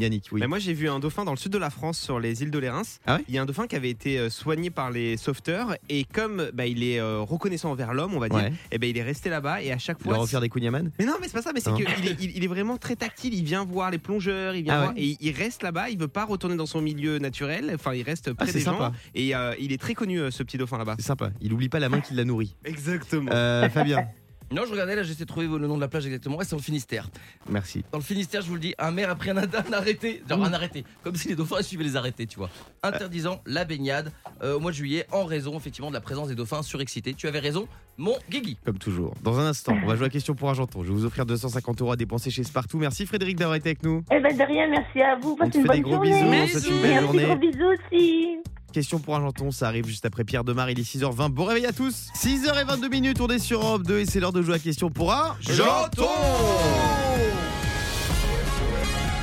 Yannick, 0.00 0.26
oui. 0.32 0.40
Bah, 0.40 0.46
moi, 0.46 0.58
j'ai 0.58 0.72
vu 0.72 0.88
un 0.88 0.98
dauphin 0.98 1.24
dans 1.24 1.30
le 1.32 1.36
sud 1.36 1.52
de 1.52 1.58
la 1.58 1.70
France, 1.70 1.98
sur 1.98 2.18
les 2.20 2.42
îles 2.42 2.50
de 2.50 2.58
l'Érins. 2.58 2.82
Ah 3.06 3.16
ouais 3.16 3.24
il 3.28 3.34
y 3.34 3.38
a 3.38 3.42
un 3.42 3.46
dauphin 3.46 3.66
qui 3.66 3.76
avait 3.76 3.90
été 3.90 4.18
euh, 4.18 4.30
soigné 4.30 4.70
par 4.70 4.90
les 4.90 5.16
sauveteurs. 5.16 5.74
Et 5.88 6.04
comme 6.04 6.50
bah, 6.54 6.66
il 6.66 6.82
est 6.82 6.98
euh, 7.00 7.20
reconnaissant 7.20 7.70
envers 7.70 7.94
l'homme, 7.94 8.14
on 8.14 8.18
va 8.18 8.28
dire, 8.28 8.38
Ouais. 8.38 8.52
et 8.72 8.78
ben 8.78 8.88
il 8.90 8.96
est 8.98 9.02
resté 9.02 9.30
là-bas. 9.30 9.62
Et 9.62 9.72
à 9.72 9.78
chaque 9.78 9.98
Il 10.00 10.06
leur 10.08 10.16
fois. 10.16 10.24
offert 10.24 10.40
des 10.40 10.48
kunyaman 10.48 10.90
Mais 10.98 11.04
non, 11.04 11.14
mais 11.20 11.26
c'est 11.28 11.34
pas 11.34 11.42
ça, 11.42 11.52
mais 11.54 11.60
c'est 11.60 11.72
qu'il 11.74 11.86
est, 11.86 12.16
il, 12.20 12.36
il 12.36 12.44
est 12.44 12.48
vraiment 12.48 12.76
très 12.76 12.96
tactile. 12.96 13.34
Il 13.34 13.44
vient 13.44 13.64
voir 13.64 13.90
les 13.90 13.98
plongeurs, 13.98 14.54
il 14.54 14.64
vient 14.64 14.74
Ah 14.74 14.78
voir, 14.84 14.94
ouais 14.94 15.00
et 15.02 15.16
il 15.20 15.32
reste 15.36 15.62
là-bas. 15.62 15.90
Il 15.90 15.98
veut 15.98 16.08
pas 16.08 16.24
retourner 16.24 16.56
dans 16.56 16.66
son 16.66 16.80
milieu 16.80 17.18
naturel. 17.18 17.70
Enfin, 17.74 17.94
il 17.94 18.02
reste 18.02 18.32
près 18.32 18.46
Ah, 18.48 18.52
c'est 18.52 18.58
des 18.58 18.64
gens. 18.64 18.72
sympa. 18.78 18.92
Et 19.14 19.34
euh, 19.34 19.54
il 19.60 19.72
est 19.72 19.80
très 19.80 19.94
connu, 19.94 20.18
ce 20.30 20.42
petit 20.42 20.56
dauphin 20.58 20.78
là-bas. 20.78 20.96
C'est 20.98 21.06
sympa. 21.06 21.30
Il 21.40 21.52
oublie 21.52 21.68
pas 21.68 21.78
la 21.80 21.88
main 21.88 22.00
qui 22.00 22.14
l'a 22.14 22.24
nourri. 22.24 22.54
Exactement. 22.64 23.30
Euh, 23.32 23.68
Fabien, 23.68 24.04
Non, 24.52 24.62
je 24.66 24.72
regardais 24.72 24.96
là, 24.96 25.04
j'essaie 25.04 25.22
de 25.24 25.28
trouver 25.28 25.46
le 25.46 25.66
nom 25.68 25.76
de 25.76 25.80
la 25.80 25.86
plage 25.86 26.06
exactement. 26.06 26.36
Ouais, 26.36 26.44
c'est 26.44 26.50
dans 26.52 26.56
le 26.56 26.62
Finistère. 26.62 27.08
merci. 27.48 27.84
Dans 27.92 27.98
le 27.98 28.04
Finistère, 28.04 28.42
je 28.42 28.48
vous 28.48 28.54
le 28.54 28.60
dis, 28.60 28.74
un 28.78 28.90
maire 28.90 29.08
a 29.10 29.14
pris 29.14 29.30
un, 29.30 29.36
un 29.36 29.72
arrêté, 29.72 30.22
genre 30.28 30.42
un 30.44 30.52
arrêté, 30.52 30.84
comme 31.04 31.14
si 31.14 31.28
les 31.28 31.36
dauphins 31.36 31.62
suivaient 31.62 31.84
les 31.84 31.94
arrêtés, 31.94 32.26
tu 32.26 32.36
vois, 32.36 32.50
interdisant 32.82 33.40
la 33.46 33.64
baignade 33.64 34.10
euh, 34.42 34.56
au 34.56 34.60
mois 34.60 34.72
de 34.72 34.76
juillet 34.76 35.06
en 35.12 35.24
raison 35.24 35.56
effectivement 35.56 35.88
de 35.90 35.94
la 35.94 36.00
présence 36.00 36.26
des 36.28 36.34
dauphins 36.34 36.62
surexcités. 36.62 37.14
Tu 37.14 37.28
avais 37.28 37.38
raison, 37.38 37.68
mon 37.96 38.16
Guigui. 38.28 38.56
Comme 38.64 38.78
toujours. 38.78 39.14
Dans 39.22 39.38
un 39.38 39.46
instant, 39.46 39.76
on 39.82 39.86
va 39.86 39.94
jouer 39.94 40.06
à 40.06 40.10
question 40.10 40.34
pour 40.34 40.48
Argenton. 40.48 40.82
Je 40.82 40.88
vais 40.88 40.94
vous 40.94 41.04
offrir 41.04 41.26
250 41.26 41.80
euros 41.82 41.92
à 41.92 41.96
dépenser 41.96 42.30
chez 42.30 42.42
Spartoo. 42.42 42.78
Merci 42.78 43.06
Frédéric 43.06 43.36
d'avoir 43.36 43.54
été 43.56 43.68
avec 43.68 43.84
nous. 43.84 44.02
Eh 44.10 44.18
ben 44.18 44.36
de 44.36 44.42
rien, 44.42 44.66
merci 44.68 45.00
à 45.00 45.16
vous. 45.16 45.32
On 45.32 45.36
Passez 45.36 45.52
te 45.52 45.58
une 45.58 45.66
fait 45.66 45.76
des 45.76 45.82
bonne 45.82 45.92
gros 45.92 46.04
journée. 46.04 46.10
bisous, 46.12 46.26
on 46.26 46.46
te 46.46 46.50
souhaite 46.50 46.66
une 46.74 46.82
belle 46.82 46.90
Merci, 46.90 47.06
journée. 47.06 47.24
gros 47.24 47.36
bisous 47.36 47.66
aussi. 47.92 48.38
Question 48.72 49.00
pour 49.00 49.16
un 49.16 49.20
janton, 49.20 49.50
ça 49.50 49.66
arrive 49.66 49.86
juste 49.86 50.06
après 50.06 50.22
Pierre 50.22 50.44
Demar, 50.44 50.70
il 50.70 50.78
est 50.78 50.82
6h20. 50.82 51.30
Bon 51.30 51.44
réveil 51.44 51.66
à 51.66 51.72
tous 51.72 52.06
6h22 52.16 52.88
minutes, 52.88 53.20
on 53.20 53.26
est 53.26 53.40
sur 53.40 53.60
Europe 53.62 53.82
2 53.82 53.98
et 53.98 54.06
c'est 54.06 54.20
l'heure 54.20 54.32
de 54.32 54.42
jouer 54.42 54.54
à 54.54 54.58
question 54.60 54.90
pour 54.90 55.12
un 55.12 55.34
Janton 55.40 56.06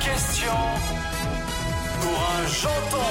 Question 0.04 0.52
pour 2.02 2.30
un 2.30 2.46
janton. 2.46 3.06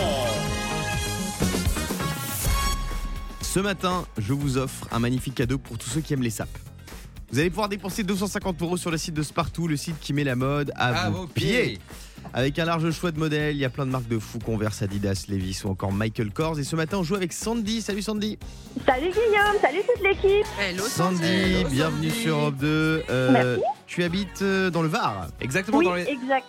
Ce 3.41 3.59
matin, 3.59 4.05
je 4.19 4.33
vous 4.33 4.57
offre 4.57 4.87
un 4.91 4.99
magnifique 4.99 5.33
cadeau 5.35 5.57
pour 5.57 5.77
tous 5.79 5.89
ceux 5.89 6.01
qui 6.01 6.13
aiment 6.13 6.21
les 6.21 6.29
sapes. 6.29 6.55
Vous 7.31 7.39
allez 7.39 7.49
pouvoir 7.49 7.67
dépenser 7.69 8.03
250 8.03 8.61
euros 8.61 8.77
sur 8.77 8.91
le 8.91 8.97
site 8.97 9.13
de 9.15 9.23
Spartoo, 9.23 9.67
le 9.67 9.75
site 9.75 9.99
qui 9.99 10.13
met 10.13 10.23
la 10.23 10.35
mode 10.35 10.71
à, 10.75 10.89
À 11.05 11.09
vos, 11.09 11.21
vos 11.21 11.27
pieds. 11.27 11.63
pieds. 11.63 11.79
Avec 12.33 12.59
un 12.59 12.65
large 12.65 12.89
choix 12.91 13.11
de 13.11 13.19
modèles, 13.19 13.55
il 13.55 13.59
y 13.59 13.65
a 13.65 13.69
plein 13.69 13.85
de 13.85 13.91
marques 13.91 14.07
de 14.07 14.19
fou, 14.19 14.39
Converse, 14.39 14.81
Adidas, 14.81 15.25
Levi's 15.29 15.63
ou 15.63 15.69
encore 15.69 15.91
Michael 15.91 16.31
Kors. 16.31 16.59
Et 16.59 16.63
ce 16.63 16.75
matin, 16.75 16.97
on 16.99 17.03
joue 17.03 17.15
avec 17.15 17.33
Sandy. 17.33 17.81
Salut 17.81 18.01
Sandy. 18.01 18.37
Salut 18.85 19.09
Guillaume, 19.11 19.59
salut 19.61 19.79
toute 19.87 20.03
l'équipe. 20.03 20.45
Hello, 20.59 20.83
Sandy, 20.83 21.23
Hello, 21.23 21.69
bienvenue 21.69 22.09
Sandy. 22.09 22.21
sur 22.21 22.35
Europe 22.37 22.55
2. 22.57 23.03
Euh, 23.09 23.31
Merci. 23.31 23.61
tu 23.87 24.03
habites 24.03 24.41
euh, 24.41 24.69
dans 24.69 24.81
le 24.81 24.87
Var 24.89 25.27
Exactement 25.41 25.77
Oui, 25.79 25.85
dans 25.85 25.95
les. 25.95 26.03
exact. 26.03 26.45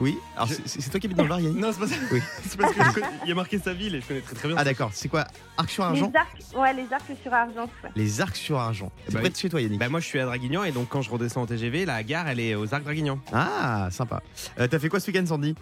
Oui. 0.00 0.18
Alors 0.34 0.48
Je- 0.48 0.54
c'est 0.64 0.90
toi 0.90 0.98
qui 0.98 1.06
habites 1.06 1.16
dans 1.18 1.24
le 1.24 1.28
Var, 1.28 1.40
Yannick 1.40 1.58
Non, 1.60 1.70
c'est 1.72 1.80
pas 1.80 1.86
ça. 1.86 1.94
Oui. 2.10 2.20
C'est 2.42 2.58
parce 2.58 2.72
que 2.74 2.82
je 2.84 2.90
connais- 2.92 3.06
il 3.24 3.28
y 3.28 3.32
a 3.32 3.34
marqué 3.34 3.58
sa 3.58 3.72
ville 3.74 3.94
et 3.94 4.00
je 4.00 4.06
connais 4.06 4.20
très 4.20 4.34
très 4.34 4.48
bien. 4.48 4.56
Ah 4.58 4.64
d'accord. 4.64 4.90
C'est 4.94 5.08
quoi? 5.08 5.26
Arc 5.58 5.68
sur 5.70 5.84
Argent? 5.84 6.10
Les 6.12 6.16
arcs, 6.18 6.38
ouais, 6.56 6.72
les 6.74 6.92
arcs 6.92 7.12
sur 7.22 7.34
argent. 7.34 7.68
ouais. 7.84 7.90
Les 7.96 8.20
arcs 8.20 8.36
sur 8.36 8.58
Argent. 8.58 8.90
C'est 9.04 9.12
Bah 9.12 9.18
près 9.20 9.28
oui. 9.28 9.32
de 9.34 9.38
chez 9.38 9.48
toi, 9.50 9.60
Yannick. 9.60 9.78
Bah 9.78 9.88
moi 9.90 10.00
je 10.00 10.06
suis 10.06 10.18
à 10.18 10.24
Draguignan 10.24 10.64
et 10.64 10.72
donc 10.72 10.88
quand 10.88 11.02
je 11.02 11.10
redescends 11.10 11.42
au 11.42 11.46
TGV, 11.46 11.84
la 11.84 12.02
gare 12.02 12.28
elle 12.28 12.40
est 12.40 12.54
aux 12.54 12.72
Arcs 12.72 12.82
Draguignan. 12.84 13.18
Ah, 13.32 13.88
sympa. 13.90 14.22
Euh, 14.58 14.66
T'as 14.66 14.78
fait 14.78 14.88
quoi 14.88 15.00
ce 15.00 15.10
week-end, 15.10 15.26
Sandy? 15.26 15.54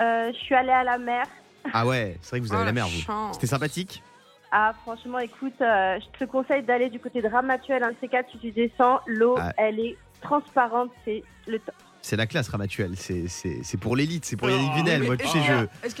Euh, 0.00 0.32
je 0.32 0.38
suis 0.38 0.54
allée 0.54 0.70
à 0.72 0.82
la 0.84 0.98
mer. 0.98 1.24
Ah 1.74 1.86
ouais, 1.86 2.16
c'est 2.22 2.30
vrai 2.30 2.40
que 2.40 2.46
vous 2.46 2.52
avez 2.54 2.62
Oh, 2.62 2.66
la 2.66 2.72
mer, 2.72 2.88
vous. 2.88 3.32
C'était 3.34 3.46
sympathique? 3.46 4.02
Ah, 4.50 4.72
franchement, 4.82 5.18
écoute, 5.18 5.52
euh, 5.60 5.98
je 6.00 6.18
te 6.18 6.24
conseille 6.28 6.62
d'aller 6.62 6.88
du 6.88 6.98
côté 6.98 7.20
de 7.22 7.28
Ramatuel, 7.28 7.82
un 7.84 7.90
de 7.90 7.96
ces 8.00 8.08
quatre, 8.08 8.30
si 8.32 8.38
tu 8.38 8.50
descends, 8.50 8.98
l'eau, 9.06 9.36
Ah. 9.38 9.52
elle 9.58 9.78
est 9.78 9.96
transparente, 10.22 10.90
c'est 11.04 11.22
le 11.46 11.58
top. 11.58 11.74
C'est 12.02 12.16
la 12.16 12.26
classe 12.26 12.48
Ramatuelle. 12.48 12.92
C'est 12.96 13.28
c'est- 13.28 13.60
c'est 13.62 13.76
pour 13.76 13.94
l'élite, 13.94 14.24
c'est 14.24 14.36
pour 14.36 14.48
Oh, 14.48 14.50
Yannick 14.50 14.72
Vinel. 14.74 15.02
Moi, 15.04 15.16
tu 15.16 15.26
sais, 15.28 15.38
je, 15.42 15.92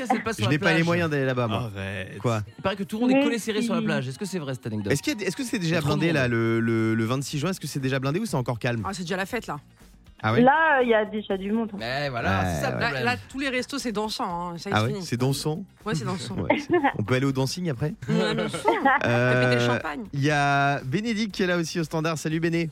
je 0.42 0.48
n'ai 0.48 0.58
pas 0.58 0.70
les 0.70 0.78
plage 0.78 0.84
moyens 0.84 1.10
d'aller 1.10 1.26
là-bas, 1.26 1.46
moi. 1.46 1.70
Arrête. 1.76 2.18
Quoi 2.18 2.42
Il 2.58 2.62
paraît 2.62 2.76
que 2.76 2.84
tout 2.84 2.96
le 2.96 3.02
monde 3.06 3.16
est 3.16 3.22
collé 3.22 3.38
serré 3.38 3.62
sur 3.62 3.74
la 3.74 3.82
plage. 3.82 4.08
Est-ce 4.08 4.18
que 4.18 4.24
c'est 4.24 4.38
vrai 4.38 4.54
cette 4.54 4.66
anecdote 4.66 4.92
Est-ce 4.92 5.02
a- 5.10 5.26
est-ce 5.26 5.36
que 5.36 5.44
c'est 5.44 5.58
déjà 5.58 5.80
blindé 5.80 6.12
là 6.12 6.26
le, 6.26 6.60
le- 6.60 6.94
le 6.94 7.04
26 7.04 7.38
juin? 7.38 7.50
Est-ce 7.50 7.60
que 7.60 7.66
c'est 7.66 7.80
déjà 7.80 7.98
blindé 7.98 8.18
ou 8.18 8.26
c'est 8.26 8.36
encore 8.36 8.58
calme? 8.58 8.82
Ah, 8.86 8.90
c'est 8.92 9.02
déjà 9.02 9.16
la 9.16 9.26
fête 9.26 9.46
là. 9.46 9.58
Ah 10.22 10.34
ouais? 10.34 10.42
Là, 10.42 10.80
euh, 10.80 10.82
il 10.82 10.90
y 10.90 10.94
a 10.94 11.06
déjà 11.06 11.38
du 11.38 11.50
monde. 11.50 11.70
Mais 11.78 12.10
voilà, 12.10 12.44
ça 12.60 12.70
le 12.72 12.76
Ouais. 12.76 12.92
Là, 12.92 13.02
là, 13.04 13.16
tous 13.30 13.38
les 13.38 13.48
restos 13.48 13.78
c'est 13.78 13.92
dansant. 13.92 14.50
Hein. 14.52 14.56
Est, 14.56 14.68
Ah 14.70 14.86
fini. 14.86 15.02
C'est 15.02 15.16
dansant? 15.16 15.64
Ouais, 15.86 15.94
c'est 15.94 16.04
dansant. 16.04 16.36
Ouais, 16.36 16.58
On 16.98 17.02
peut 17.02 17.14
aller 17.14 17.24
au 17.24 17.32
dancing 17.32 17.70
après? 17.70 17.94
Euh, 19.06 19.66
champagne. 19.66 20.04
Il 20.12 20.20
y 20.22 20.30
a 20.30 20.80
Bénédicte 20.84 21.34
qui 21.34 21.42
est 21.42 21.46
là 21.46 21.56
aussi 21.56 21.80
au 21.80 21.84
standard. 21.84 22.18
Salut 22.18 22.40
Béné. 22.40 22.68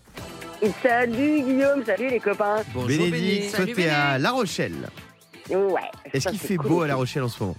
Salut 0.83 1.41
Guillaume, 1.43 1.85
salut 1.85 2.09
les 2.11 2.19
copains. 2.21 2.57
Bonjour 2.75 2.89
Bénédicte, 2.89 3.53
Béné. 3.59 3.67
toi 3.67 3.75
t'es 3.77 3.89
à. 3.89 4.19
La 4.19 4.31
Rochelle. 4.33 4.73
Ouais. 5.51 5.81
Est-ce 6.13 6.29
qu'il 6.29 6.39
fait 6.39 6.57
cool. 6.57 6.69
beau 6.69 6.83
à 6.83 6.89
La 6.89 6.97
Rochelle 6.97 7.23
en 7.23 7.29
ce 7.29 7.43
moment? 7.43 7.57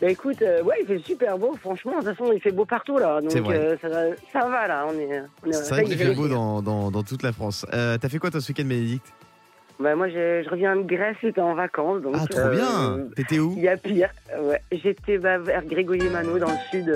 Bah 0.00 0.10
écoute, 0.10 0.42
euh, 0.42 0.62
ouais, 0.64 0.74
il 0.82 0.86
fait 0.86 0.98
super 0.98 1.38
beau. 1.38 1.56
Franchement, 1.60 1.92
de 2.00 2.04
toute 2.08 2.16
façon, 2.16 2.32
il 2.32 2.40
fait 2.40 2.50
beau 2.50 2.64
partout 2.64 2.98
là. 2.98 3.20
Donc 3.20 3.30
C'est 3.30 3.38
vrai. 3.40 3.56
euh, 3.56 3.76
ça, 3.80 3.88
va, 3.88 4.02
ça 4.32 4.48
va 4.48 4.66
là. 4.66 4.84
On 4.88 4.98
est, 4.98 5.22
on 5.46 5.50
est 5.50 5.52
C'est 5.52 5.70
vrai 5.74 5.84
qu'il 5.84 5.96
fait 5.96 6.14
beau 6.14 6.26
dans, 6.28 6.60
dans- 6.60 6.90
dans 6.90 7.02
toute 7.04 7.22
la 7.22 7.32
France. 7.32 7.64
Euh, 7.72 7.96
T'as 7.98 8.08
fait 8.08 8.18
quoi 8.18 8.30
toi 8.32 8.40
ce 8.40 8.48
week-end 8.48 8.64
Bénédicte? 8.64 9.06
Bah 9.78 9.94
moi, 9.94 10.08
je, 10.08 10.42
je 10.44 10.50
reviens 10.50 10.76
de 10.76 10.82
Grèce, 10.82 11.16
j'étais 11.22 11.40
en 11.40 11.54
vacances. 11.54 12.02
Donc, 12.02 12.14
Ah 12.18 12.26
trop 12.28 12.40
euh, 12.40 12.50
bien 12.50 12.98
T'étais 13.16 13.38
où? 13.38 13.54
Il 13.56 13.62
y 13.62 13.68
a 13.68 13.76
pire. 13.76 14.10
Ouais. 14.42 14.60
J'étais 14.72 15.18
bah, 15.18 15.38
vers 15.38 15.64
Grégouillet-Mano 15.64 16.38
dans 16.38 16.50
le 16.50 16.58
sud. 16.70 16.88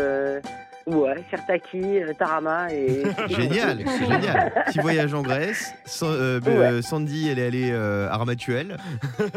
Ouais, 0.95 1.25
Sertaki, 1.31 1.81
euh, 1.83 2.13
Tarama 2.19 2.73
et. 2.73 3.03
Génial, 3.29 3.79
génial. 3.99 4.53
Petit 4.67 4.79
voyage 4.81 5.15
en 5.15 5.23
Grèce. 5.23 5.73
Sa- 5.85 6.07
euh, 6.07 6.41
Ouais. 6.41 6.49
euh, 6.51 6.83
Sandy, 6.83 7.29
elle 7.29 7.39
est 7.39 7.47
allée 7.47 7.71
euh, 7.73 8.09
à 8.11 8.17
Ramatuelle. 8.17 8.77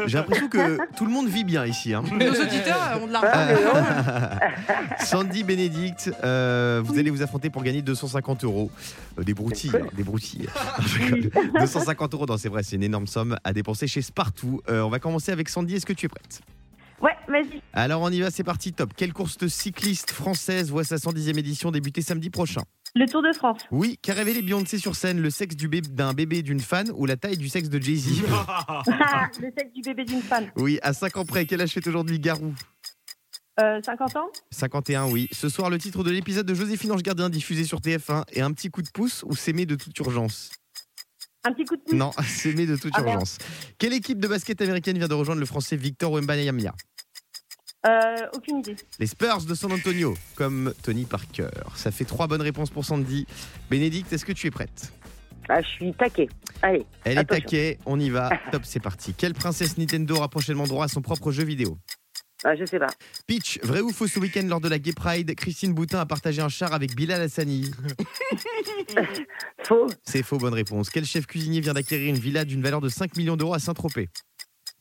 J'ai 0.06 0.18
l'impression 0.18 0.48
que 0.48 0.78
tout 0.96 1.04
le 1.04 1.10
monde 1.12 1.28
vit 1.28 1.44
bien 1.44 1.64
ici. 1.66 1.94
hein. 1.94 2.02
Nos 2.12 2.30
auditeurs 2.30 2.98
ont 3.02 3.06
de 3.06 3.12
l'argent. 3.12 3.30
Ah, 3.32 3.46
mais 3.48 3.64
non. 3.64 4.96
Sandy 5.04 5.44
Bénédicte, 5.44 6.10
euh, 6.24 6.80
vous 6.84 6.98
allez 6.98 7.10
vous 7.10 7.22
affronter 7.22 7.50
pour 7.50 7.62
gagner 7.62 7.82
250 7.82 8.44
euros. 8.44 8.70
Euh, 9.18 9.22
des 9.24 9.34
broutilles, 9.34 9.70
Cool. 9.70 9.82
hein, 9.82 9.86
des 9.94 10.02
broutilles. 10.04 10.48
Je 10.80 10.98
rigole. 11.14 11.30
250 11.58 12.14
euros, 12.14 12.26
non, 12.26 12.36
c'est 12.38 12.48
vrai, 12.48 12.62
c'est 12.62 12.76
une 12.76 12.82
énorme 12.82 13.06
somme 13.06 13.36
à 13.44 13.52
dépenser 13.52 13.86
chez 13.86 14.02
Spartoo. 14.02 14.62
Euh, 14.68 14.80
on 14.82 14.88
va 14.88 14.98
commencer 14.98 15.32
avec 15.32 15.48
Sandy. 15.48 15.76
Est-ce 15.76 15.86
que 15.86 15.92
tu 15.92 16.06
es 16.06 16.08
prête? 16.08 16.40
Ouais, 17.02 17.16
vas-y. 17.28 17.60
Alors 17.72 18.00
on 18.02 18.10
y 18.10 18.20
va, 18.20 18.30
c'est 18.30 18.44
parti, 18.44 18.72
top. 18.72 18.92
Quelle 18.96 19.12
course 19.12 19.36
de 19.38 19.48
cycliste 19.48 20.12
française 20.12 20.70
voit 20.70 20.84
sa 20.84 20.96
110e 20.96 21.36
édition 21.38 21.70
débuter 21.72 22.00
samedi 22.00 22.30
prochain 22.30 22.62
Le 22.94 23.06
Tour 23.06 23.22
de 23.22 23.32
France. 23.32 23.60
Oui, 23.72 23.98
qu'a 24.00 24.14
révélé 24.14 24.40
Beyoncé 24.40 24.78
sur 24.78 24.94
scène 24.94 25.20
Le 25.20 25.28
sexe 25.30 25.56
du 25.56 25.66
bébé- 25.68 25.88
d'un 25.90 26.12
bébé 26.14 26.42
d'une 26.42 26.60
fan 26.60 26.90
ou 26.94 27.06
la 27.06 27.16
taille 27.16 27.36
du 27.36 27.48
sexe 27.48 27.68
de 27.68 27.80
Jay-Z 27.82 28.22
Ah, 28.46 28.82
le 29.40 29.50
sexe 29.58 29.72
du 29.74 29.82
bébé 29.82 30.04
d'une 30.04 30.22
fan. 30.22 30.50
Oui, 30.56 30.78
à 30.82 30.92
5 30.92 31.16
ans 31.16 31.24
près, 31.24 31.44
quel 31.44 31.60
âge 31.60 31.70
fait 31.72 31.84
aujourd'hui 31.88 32.20
Garou 32.20 32.54
Euh, 33.60 33.80
50 33.84 34.16
ans 34.16 34.30
51, 34.52 35.06
oui. 35.10 35.28
Ce 35.32 35.48
soir, 35.48 35.70
le 35.70 35.78
titre 35.78 36.04
de 36.04 36.10
l'épisode 36.12 36.46
de 36.46 36.54
Joséphine 36.54 36.92
Ange 36.92 37.02
Gardien 37.02 37.30
diffusé 37.30 37.64
sur 37.64 37.80
TF1 37.80 38.22
est 38.32 38.40
un 38.42 38.52
petit 38.52 38.70
coup 38.70 38.82
de 38.82 38.90
pouce 38.90 39.24
ou 39.26 39.34
s'aimer 39.34 39.66
de 39.66 39.74
toute 39.74 39.98
urgence 39.98 40.50
Un 41.44 41.52
petit 41.52 41.64
coup 41.64 41.76
de 41.76 41.82
pouce 41.82 41.94
Non, 41.94 42.12
s'aimer 42.24 42.66
de 42.66 42.76
toute 42.76 42.92
Ah, 42.94 43.00
merde. 43.02 43.14
urgence. 43.14 43.38
Quelle 43.78 43.92
équipe 43.92 44.20
de 44.20 44.28
basket 44.28 44.60
américaine 44.62 44.96
vient 44.98 45.08
de 45.08 45.14
rejoindre 45.14 45.40
le 45.40 45.46
français 45.46 45.76
Victor 45.76 46.12
Wembanyama? 46.12 46.72
Euh, 47.86 48.16
aucune 48.34 48.58
idée. 48.58 48.76
Les 48.98 49.06
Spurs 49.06 49.42
de 49.44 49.54
San 49.54 49.72
Antonio, 49.72 50.14
comme 50.36 50.72
Tony 50.82 51.04
Parker. 51.04 51.48
Ça 51.74 51.90
fait 51.90 52.04
trois 52.04 52.26
bonnes 52.28 52.42
réponses 52.42 52.70
pour 52.70 52.84
Sandy. 52.84 53.26
Bénédicte, 53.70 54.12
est-ce 54.12 54.24
que 54.24 54.32
tu 54.32 54.46
es 54.46 54.50
prête? 54.50 54.92
Ah, 55.48 55.60
je 55.60 55.66
suis 55.66 55.92
taqué. 55.94 56.28
Allez. 56.62 56.86
Elle 57.04 57.18
Attention. 57.18 57.38
est 57.38 57.40
taquet, 57.42 57.78
on 57.84 57.98
y 57.98 58.10
va. 58.10 58.30
Top, 58.52 58.62
c'est 58.64 58.78
parti. 58.80 59.14
Quelle 59.14 59.34
princesse 59.34 59.76
Nintendo 59.78 60.14
aura 60.16 60.28
prochainement 60.28 60.66
droit 60.68 60.84
à 60.84 60.88
son 60.88 61.02
propre 61.02 61.32
jeu 61.32 61.42
vidéo? 61.44 61.76
Ah, 62.44 62.54
je 62.56 62.64
sais 62.64 62.78
pas. 62.78 62.88
Peach, 63.26 63.58
vrai 63.62 63.80
ou 63.80 63.90
faux 63.90 64.06
ce 64.08 64.18
week-end 64.18 64.42
lors 64.48 64.60
de 64.60 64.68
la 64.68 64.78
Gay 64.80 64.92
Pride, 64.92 65.32
Christine 65.36 65.74
Boutin 65.74 66.00
a 66.00 66.06
partagé 66.06 66.42
un 66.42 66.48
char 66.48 66.72
avec 66.72 66.94
Bilal 66.94 67.20
Hassani? 67.22 67.70
Faux. 69.64 69.86
C'est 70.04 70.22
faux, 70.24 70.38
bonne 70.38 70.54
réponse. 70.54 70.90
Quel 70.90 71.04
chef 71.04 71.26
cuisinier 71.26 71.60
vient 71.60 71.74
d'acquérir 71.74 72.08
une 72.08 72.18
villa 72.20 72.44
d'une 72.44 72.60
valeur 72.62 72.80
de 72.80 72.88
5 72.88 73.16
millions 73.16 73.36
d'euros 73.36 73.54
à 73.54 73.58
Saint-Tropez? 73.60 74.08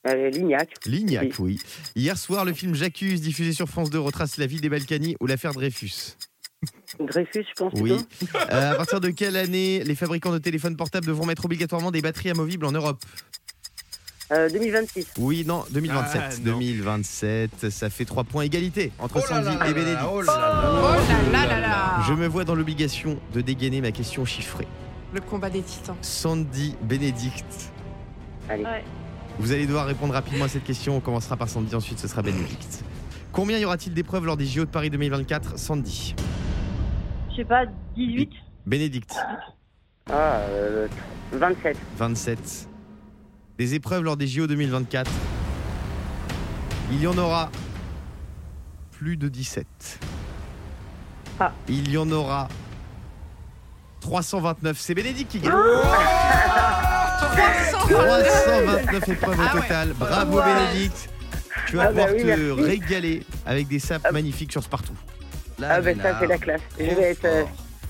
Lignac. 0.06 0.70
Lignac, 0.86 1.34
oui. 1.40 1.60
Hier 1.96 2.18
soir, 2.18 2.44
le 2.46 2.54
film 2.54 2.74
J'accuse, 2.74 3.22
diffusé 3.22 3.54
sur 3.54 3.68
France 3.68 3.90
2, 3.90 4.00
retrace 4.00 4.38
la 4.38 4.48
vie 4.48 4.60
des 4.60 4.70
Balkany 4.70 5.16
ou 5.20 5.28
l'affaire 5.28 5.54
Dreyfus. 5.54 6.16
Dreyfus, 7.00 7.46
je 7.50 7.54
pense. 7.56 7.74
Oui. 7.76 7.94
Euh, 8.52 8.72
à 8.72 8.76
partir 8.76 9.00
de 9.00 9.10
quelle 9.10 9.36
année 9.36 9.84
les 9.84 9.96
fabricants 9.96 10.32
de 10.32 10.38
téléphones 10.40 10.76
portables 10.76 11.06
devront 11.08 11.26
mettre 11.26 11.46
obligatoirement 11.46 11.92
des 11.92 12.02
batteries 12.02 12.32
amovibles 12.32 12.66
en 12.66 12.72
Europe? 12.72 13.04
Euh, 14.32 14.50
2026. 14.50 15.08
Oui, 15.18 15.44
non, 15.46 15.66
2027. 15.72 16.22
Ah, 16.24 16.30
non. 16.38 16.44
2027, 16.54 17.70
ça 17.70 17.90
fait 17.90 18.06
3 18.06 18.24
points 18.24 18.44
égalité 18.44 18.92
entre 18.98 19.18
Oh 19.24 19.28
Sandy 19.28 19.50
et 19.70 19.74
Bénédicte. 19.74 20.02
oh 20.12 20.22
là 20.22 20.38
là. 20.38 20.72
Oh 20.72 21.32
là 21.32 21.32
là 21.32 21.48
là 21.48 21.60
là 21.60 22.04
Je 22.08 22.14
me 22.14 22.28
vois 22.28 22.44
dans 22.46 22.56
l'obligation 22.56 23.20
de 23.34 23.42
dégainer 23.42 23.82
ma 23.82 23.92
question 23.92 24.24
chiffrée. 24.26 24.68
Le 25.14 25.20
combat 25.20 25.50
des 25.50 25.62
titans. 25.62 25.98
Sandy, 26.02 26.76
Bénédicte, 26.84 27.72
Allez. 28.50 28.64
Ouais. 28.64 28.84
Vous 29.40 29.52
allez 29.52 29.66
devoir 29.66 29.86
répondre 29.86 30.14
rapidement 30.14 30.46
à 30.46 30.48
cette 30.48 30.64
question. 30.64 30.98
On 30.98 31.00
commencera 31.00 31.38
par 31.38 31.50
Sandy, 31.50 31.74
ensuite 31.76 32.00
ce 32.00 32.08
sera 32.08 32.22
Bénédicte. 32.22 32.84
Combien 33.32 33.58
y 33.58 33.66
aura-t-il 33.66 33.94
d'épreuves 33.94 34.26
lors 34.26 34.38
des 34.38 34.46
JO 34.46 34.66
de 34.66 34.70
Paris 34.70 34.90
2024 34.90 35.58
Sandy? 35.58 36.16
Je 37.32 37.38
sais 37.38 37.46
pas, 37.46 37.64
18 37.96 38.30
Bénédicte, 38.66 39.16
Ah, 40.10 40.42
euh, 40.50 40.88
27. 41.32 41.78
27. 41.98 42.68
Des 43.58 43.74
épreuves 43.74 44.04
lors 44.04 44.18
des 44.18 44.28
JO 44.28 44.48
2024. 44.48 45.10
Il 46.92 47.02
y 47.02 47.08
en 47.08 47.18
aura 47.18 47.50
plus 48.92 49.18
de 49.18 49.30
17. 49.30 49.66
Ah. 51.40 51.54
Il 51.70 51.90
y 51.90 51.98
en 51.98 52.12
aura 52.12 52.50
329. 54.02 54.78
C'est 54.78 54.94
Bénédicte 54.94 55.32
qui 55.32 55.40
gagne. 55.40 55.54
329 57.90 59.10
épreuves 59.10 59.40
au 59.40 59.44
Ah 59.44 59.62
total. 59.62 59.94
Bravo 59.98 60.38
Ouais. 60.38 60.44
Bénédicte. 60.72 61.10
Tu 61.68 61.76
vas 61.76 61.84
Ah 61.84 61.92
bah 61.92 62.06
pouvoir 62.06 62.10
oui, 62.16 62.22
te 62.22 62.28
merci. 62.28 62.62
régaler 62.64 63.24
avec 63.46 63.68
des 63.68 63.80
sapes 63.80 64.02
Ah. 64.06 64.12
magnifiques 64.12 64.52
sur 64.52 64.64
ce 64.64 64.70
partout. 64.70 64.94
La 65.60 65.76
Ah, 65.76 65.82
ben 65.82 66.00
ça, 66.02 66.18
c'est 66.20 66.28
la 66.28 66.38
classe. 66.38 66.62
Je 66.80 66.86
Trop 66.86 66.96
vais 66.96 67.12
être. 67.12 67.26
euh. 67.26 67.44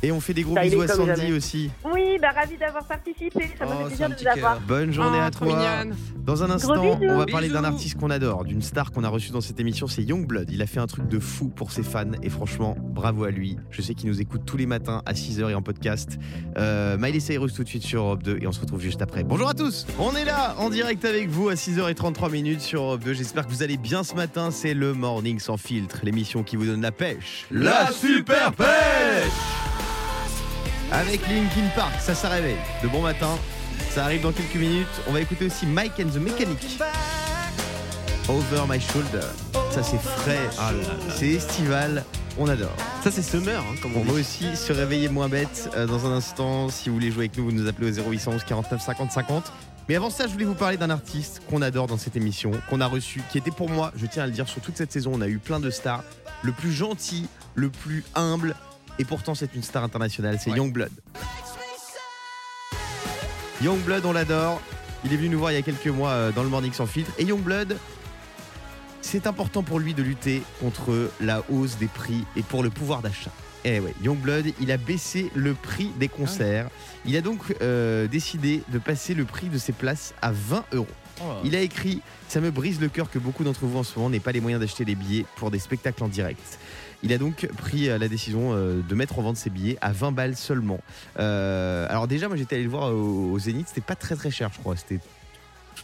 Et 0.03 0.11
on 0.11 0.19
fait 0.19 0.33
des 0.33 0.41
gros 0.43 0.55
Ça, 0.55 0.61
bisous 0.61 0.81
à 0.81 0.87
Sandy 0.87 1.31
aussi. 1.31 1.71
Oui, 1.85 2.00
bah 2.21 2.31
ravi 2.35 2.57
d'avoir 2.57 2.85
participé. 2.85 3.49
Ça 3.57 3.65
m'a 3.65 3.71
Oh, 3.73 3.77
fait 3.83 3.87
plaisir 3.87 4.09
de 4.09 4.15
vous 4.15 4.27
avoir. 4.27 4.59
Bonne 4.61 4.91
journée 4.93 5.17
Oh, 5.21 5.25
à 5.25 5.31
toi. 5.31 5.47
mignonne. 5.47 5.95
Dans 6.23 6.43
un 6.43 6.51
instant, 6.51 6.99
on 7.01 7.17
va 7.17 7.25
parler 7.25 7.49
d'un 7.49 7.63
artiste 7.63 7.97
qu'on 7.99 8.11
adore, 8.11 8.43
d'une 8.45 8.61
star 8.61 8.91
qu'on 8.91 9.03
a 9.03 9.09
reçue 9.09 9.31
dans 9.31 9.41
cette 9.41 9.59
émission, 9.59 9.87
c'est 9.87 10.03
Youngblood. 10.03 10.49
Il 10.51 10.61
a 10.61 10.67
fait 10.67 10.79
un 10.79 10.85
truc 10.87 11.07
de 11.07 11.19
fou 11.19 11.47
pour 11.49 11.71
ses 11.71 11.81
fans 11.83 12.11
et 12.21 12.29
franchement, 12.29 12.75
bravo 12.79 13.23
à 13.23 13.31
lui. 13.31 13.57
Je 13.71 13.81
sais 13.81 13.95
qu'il 13.95 14.07
nous 14.09 14.21
écoute 14.21 14.43
tous 14.45 14.55
les 14.57 14.67
matins 14.67 15.01
à 15.07 15.13
6h 15.13 15.49
et 15.49 15.55
en 15.55 15.61
podcast. 15.63 16.19
Euh, 16.57 16.95
Miley 16.97 17.19
Cyrus 17.19 17.53
tout 17.53 17.63
de 17.63 17.67
suite 17.67 17.83
sur 17.83 18.01
Europe 18.03 18.21
2 18.23 18.37
et 18.41 18.47
on 18.47 18.51
se 18.51 18.61
retrouve 18.61 18.81
juste 18.81 19.01
après. 19.01 19.23
Bonjour 19.23 19.49
à 19.49 19.53
tous, 19.55 19.87
on 19.99 20.15
est 20.15 20.25
là 20.25 20.55
en 20.59 20.69
direct 20.69 21.03
avec 21.05 21.27
vous 21.29 21.49
à 21.49 21.55
6h33 21.55 22.31
minutes 22.31 22.61
sur 22.61 22.83
Europe 22.83 23.03
2. 23.03 23.13
J'espère 23.13 23.47
que 23.47 23.51
vous 23.51 23.63
allez 23.63 23.77
bien 23.77 24.03
ce 24.03 24.13
matin. 24.13 24.51
C'est 24.51 24.75
le 24.75 24.93
Morning 24.93 25.39
sans 25.39 25.57
filtre, 25.57 25.99
l'émission 26.03 26.43
qui 26.43 26.55
vous 26.55 26.65
donne 26.65 26.81
la 26.81 26.91
pêche. 26.91 27.47
La 27.49 27.91
super 27.91 28.51
pêche 28.53 28.67
Avec 30.91 31.21
Linkin 31.27 31.69
Park, 31.75 31.93
ça 32.01 32.13
ça 32.13 32.29
réveille. 32.29 32.57
De 32.83 32.87
bon 32.89 33.01
matin, 33.01 33.39
ça 33.91 34.03
arrive 34.03 34.21
dans 34.23 34.33
quelques 34.33 34.55
minutes. 34.55 34.87
On 35.07 35.13
va 35.13 35.21
écouter 35.21 35.45
aussi 35.45 35.65
Mike 35.65 35.93
and 35.99 36.09
the 36.09 36.17
Mechanic. 36.17 36.79
Over 38.27 38.65
my 38.67 38.79
shoulder. 38.79 39.25
Ça 39.71 39.83
c'est 39.83 40.01
frais, 40.01 40.49
Ah 40.59 40.71
c'est 41.15 41.29
estival, 41.29 42.03
on 42.37 42.47
adore. 42.47 42.75
Ça, 43.03 43.09
c'est 43.09 43.21
Summer, 43.21 43.59
hein, 43.59 43.75
comme 43.81 43.95
On 43.95 44.01
on 44.01 44.03
va 44.03 44.13
aussi 44.13 44.55
se 44.55 44.73
réveiller 44.73 45.07
moins 45.09 45.29
bête 45.29 45.69
euh, 45.75 45.87
dans 45.87 46.05
un 46.05 46.11
instant. 46.11 46.69
Si 46.69 46.89
vous 46.89 46.95
voulez 46.95 47.09
jouer 47.09 47.25
avec 47.25 47.37
nous, 47.37 47.45
vous 47.45 47.51
nous 47.51 47.67
appelez 47.67 47.89
au 47.89 48.11
0811 48.11 48.43
49 48.43 48.81
50 48.81 49.11
50. 49.11 49.53
Mais 49.87 49.95
avant 49.95 50.09
ça, 50.09 50.27
je 50.27 50.33
voulais 50.33 50.45
vous 50.45 50.55
parler 50.55 50.77
d'un 50.77 50.89
artiste 50.89 51.41
qu'on 51.49 51.61
adore 51.61 51.87
dans 51.87 51.97
cette 51.97 52.15
émission, 52.15 52.51
qu'on 52.69 52.81
a 52.81 52.87
reçu, 52.87 53.21
qui 53.31 53.37
était 53.37 53.51
pour 53.51 53.69
moi, 53.69 53.91
je 53.95 54.05
tiens 54.05 54.23
à 54.23 54.25
le 54.27 54.31
dire, 54.33 54.47
sur 54.47 54.61
toute 54.61 54.77
cette 54.77 54.91
saison, 54.91 55.11
on 55.15 55.21
a 55.21 55.27
eu 55.27 55.37
plein 55.37 55.59
de 55.59 55.69
stars. 55.69 56.03
Le 56.43 56.51
plus 56.51 56.71
gentil, 56.71 57.27
le 57.55 57.69
plus 57.69 58.03
humble, 58.15 58.55
et 58.99 59.05
pourtant 59.05 59.35
c'est 59.35 59.53
une 59.55 59.63
star 59.63 59.83
internationale, 59.83 60.37
c'est 60.39 60.51
Ouais. 60.51 60.57
Youngblood. 60.57 60.91
Youngblood, 63.63 64.05
on 64.05 64.11
l'adore. 64.13 64.61
Il 65.05 65.13
est 65.13 65.17
venu 65.17 65.29
nous 65.29 65.39
voir 65.39 65.51
il 65.51 65.55
y 65.55 65.57
a 65.57 65.61
quelques 65.61 65.87
mois 65.87 66.09
euh, 66.11 66.31
dans 66.31 66.43
le 66.43 66.49
Morning 66.49 66.73
sans 66.73 66.85
filtre. 66.85 67.11
Et 67.17 67.23
Youngblood, 67.23 67.77
c'est 69.01 69.27
important 69.27 69.63
pour 69.63 69.79
lui 69.79 69.93
de 69.93 70.03
lutter 70.03 70.41
contre 70.59 71.11
la 71.19 71.43
hausse 71.49 71.77
des 71.77 71.87
prix 71.87 72.23
et 72.35 72.43
pour 72.43 72.63
le 72.63 72.69
pouvoir 72.69 73.01
d'achat. 73.01 73.31
Eh 73.63 73.79
ouais, 73.79 73.93
Youngblood, 74.03 74.53
il 74.59 74.71
a 74.71 74.77
baissé 74.77 75.31
le 75.35 75.53
prix 75.53 75.91
des 75.99 76.07
concerts. 76.07 76.69
Il 77.05 77.15
a 77.15 77.21
donc 77.21 77.39
euh, 77.61 78.07
décidé 78.07 78.63
de 78.69 78.79
passer 78.79 79.13
le 79.13 79.25
prix 79.25 79.47
de 79.47 79.57
ses 79.59 79.73
places 79.73 80.13
à 80.21 80.31
20 80.31 80.65
euros. 80.73 80.87
Oh. 81.21 81.23
Il 81.43 81.55
a 81.55 81.61
écrit 81.61 82.01
Ça 82.27 82.39
me 82.41 82.49
brise 82.49 82.79
le 82.81 82.87
cœur 82.89 83.11
que 83.11 83.19
beaucoup 83.19 83.43
d'entre 83.43 83.65
vous 83.65 83.77
en 83.77 83.83
ce 83.83 83.95
moment 83.97 84.09
n'aient 84.09 84.19
pas 84.19 84.31
les 84.31 84.41
moyens 84.41 84.59
d'acheter 84.61 84.85
les 84.85 84.95
billets 84.95 85.25
pour 85.35 85.51
des 85.51 85.59
spectacles 85.59 86.03
en 86.03 86.07
direct. 86.07 86.41
Il 87.03 87.11
a 87.13 87.17
donc 87.17 87.47
pris 87.57 87.89
euh, 87.89 87.97
la 87.97 88.07
décision 88.07 88.53
euh, 88.53 88.81
de 88.87 88.95
mettre 88.95 89.17
en 89.17 89.23
vente 89.23 89.37
ses 89.37 89.49
billets 89.49 89.77
à 89.81 89.91
20 89.91 90.11
balles 90.11 90.35
seulement. 90.35 90.79
Euh, 91.19 91.87
alors, 91.89 92.07
déjà, 92.07 92.27
moi 92.27 92.37
j'étais 92.37 92.55
allé 92.55 92.63
le 92.65 92.69
voir 92.69 92.93
au, 92.93 93.37
Zénith, 93.39 93.67
c'était 93.67 93.81
pas 93.81 93.95
très 93.95 94.15
très 94.15 94.31
cher, 94.31 94.49
je 94.53 94.59
crois. 94.59 94.75
C'était 94.75 94.99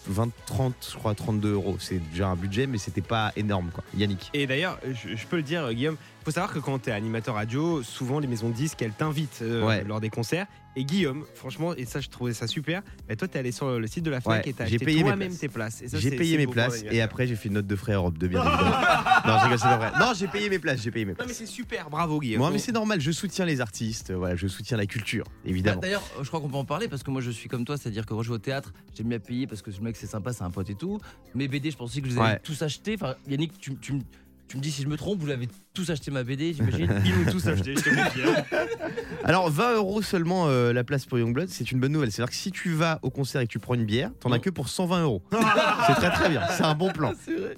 20, 0.08 0.30
30, 0.46 0.74
je 0.92 0.98
crois, 0.98 1.16
32 1.16 1.54
euros. 1.54 1.78
C'est 1.80 2.00
déjà 2.12 2.28
un 2.28 2.36
budget, 2.36 2.68
mais 2.68 2.78
c'était 2.78 3.02
pas 3.02 3.32
énorme, 3.36 3.70
quoi. 3.74 3.84
Yannick. 3.98 4.30
Et 4.34 4.46
d'ailleurs, 4.46 4.80
je 4.86 5.26
peux 5.26 5.38
le 5.38 5.44
dire, 5.44 5.74
Guillaume, 5.74 5.98
faut 6.28 6.32
savoir 6.34 6.52
que 6.54 6.60
quand 6.60 6.78
tu 6.80 6.90
es 6.90 6.92
animateur 6.92 7.36
radio, 7.36 7.82
souvent 7.84 8.20
les 8.20 8.28
maisons 8.28 8.50
de 8.50 8.54
disques, 8.54 8.82
elles 8.82 8.92
t'invitent 8.92 9.40
euh, 9.42 9.66
Ouais. 9.66 9.86
lors 9.86 10.02
des 10.02 10.10
concerts. 10.10 10.46
Et 10.76 10.84
Guillaume, 10.84 11.26
franchement, 11.34 11.74
et 11.74 11.86
ça, 11.86 12.02
je 12.02 12.10
trouvais 12.10 12.34
ça 12.34 12.46
super, 12.48 12.84
bah, 13.08 13.16
toi, 13.16 13.28
tu 13.30 13.36
es 13.36 13.40
allé 13.40 13.52
sur 13.54 13.80
le 13.80 13.88
site 13.88 14.04
de 14.04 14.12
la 14.12 14.20
FNAC 14.20 14.44
Ouais, 14.46 14.50
et 14.52 14.54
tu 14.54 14.62
as 14.62 14.66
j'ai 14.66 14.76
acheté 14.76 15.00
toi-même 15.02 15.34
tes 15.36 15.48
places. 15.48 15.82
J'ai 15.94 16.12
payé 16.12 16.38
mes 16.38 16.46
places 16.46 16.84
et 16.92 17.00
après 17.02 17.26
j'ai 17.28 17.36
fait 17.38 17.48
une 17.48 17.56
note 17.56 17.66
de 17.66 17.76
frais 17.78 17.94
Europe 17.94 18.18
2, 18.18 18.28
bien 18.28 18.42
évidemment. 18.42 18.62
non, 19.26 19.58
pas 19.58 19.78
vrai. 19.78 20.16
J'ai 20.20 20.28
payé 20.28 20.50
mes 20.50 20.60
places, 20.60 20.82
j'ai 20.82 20.92
payé 20.92 21.06
mes 21.06 21.14
Non, 21.14 21.16
places. 21.16 21.28
mais 21.30 21.34
c'est 21.34 21.46
super, 21.46 21.90
bravo, 21.90 22.20
Guillaume. 22.20 22.40
Moi, 22.42 22.52
mais 22.52 22.60
c'est 22.60 22.74
normal, 22.74 23.00
je 23.00 23.12
soutiens 23.12 23.46
les 23.46 23.62
artistes, 23.62 24.12
voilà, 24.12 24.36
je 24.36 24.48
soutiens 24.48 24.76
la 24.78 24.86
culture, 24.86 25.24
Bah, 25.26 25.32
évidemment. 25.50 25.80
D'ailleurs, 25.82 26.04
je 26.22 26.28
crois 26.28 26.42
qu'on 26.42 26.50
peut 26.50 26.58
en 26.58 26.66
parler 26.66 26.90
parce 26.90 27.04
que 27.04 27.10
moi 27.10 27.22
je 27.22 27.32
suis 27.32 27.48
comme 27.48 27.64
toi, 27.66 27.78
c'est-à-dire 27.78 28.06
que 28.06 28.14
quand 28.14 28.22
je 28.22 28.30
vais 28.30 28.36
au 28.36 28.40
théâtre, 28.40 28.74
j'aime 28.96 29.08
bien 29.08 29.20
payer 29.20 29.48
parce 29.48 29.62
que 29.62 29.72
ce 29.72 29.80
mec 29.82 29.96
c'est 29.96 30.08
sympa, 30.08 30.34
c'est 30.34 30.44
un 30.44 30.52
pote 30.52 30.70
et 30.70 30.76
tout. 30.76 31.00
Mes 31.36 31.48
BD, 31.48 31.72
je 31.72 31.78
pense 31.78 31.90
aussi 31.92 32.02
que 32.02 32.10
je 32.10 32.14
les 32.16 32.20
avez 32.20 32.32
Ouais. 32.34 32.40
tous 32.44 32.62
achetés. 32.62 32.96
Enfin, 33.02 33.16
Yannick, 33.28 33.58
tu, 33.58 33.76
tu, 33.78 33.94
me- 33.94 34.02
tu 34.48 34.58
me 34.58 34.62
dis 34.62 34.72
si 34.72 34.82
je 34.82 34.88
me 34.88 34.96
trompe, 34.98 35.20
vous 35.20 35.28
l'avez 35.28 35.50
tous 35.74 35.90
acheté 35.90 36.10
ma 36.12 36.24
BD, 36.24 36.54
j'imagine 36.54 37.02
Ils 37.06 37.14
m'ont 37.16 37.32
tous 37.32 37.48
acheté, 37.48 37.76
je 37.76 37.82
te 37.82 37.90
confie. 37.90 38.22
hein. 38.24 38.44
Alors 39.24 39.50
20 39.50 39.76
euros 39.76 40.02
seulement 40.02 40.48
euh, 40.48 40.72
la 40.74 40.84
place 40.84 41.06
pour 41.06 41.20
Youngblood, 41.20 41.50
c'est 41.50 41.72
une 41.72 41.80
bonne 41.80 41.92
nouvelle. 41.92 42.12
C'est-à-dire 42.12 42.32
que 42.32 42.38
si 42.38 42.52
tu 42.52 42.72
vas 42.74 43.00
au 43.02 43.10
concert 43.10 43.42
et 43.42 43.48
que 43.48 43.52
tu 43.52 43.60
prends 43.60 43.74
une 43.74 43.86
bière, 43.86 44.12
t'en 44.20 44.32
as 44.32 44.40
que 44.40 44.50
pour 44.50 44.70
120 44.70 45.04
euros. 45.04 45.22
c'est 45.88 45.94
très 45.96 46.12
très 46.12 46.30
bien, 46.30 46.42
c'est 46.56 46.64
un 46.64 46.76
bon 46.76 46.92
plan. 46.92 47.14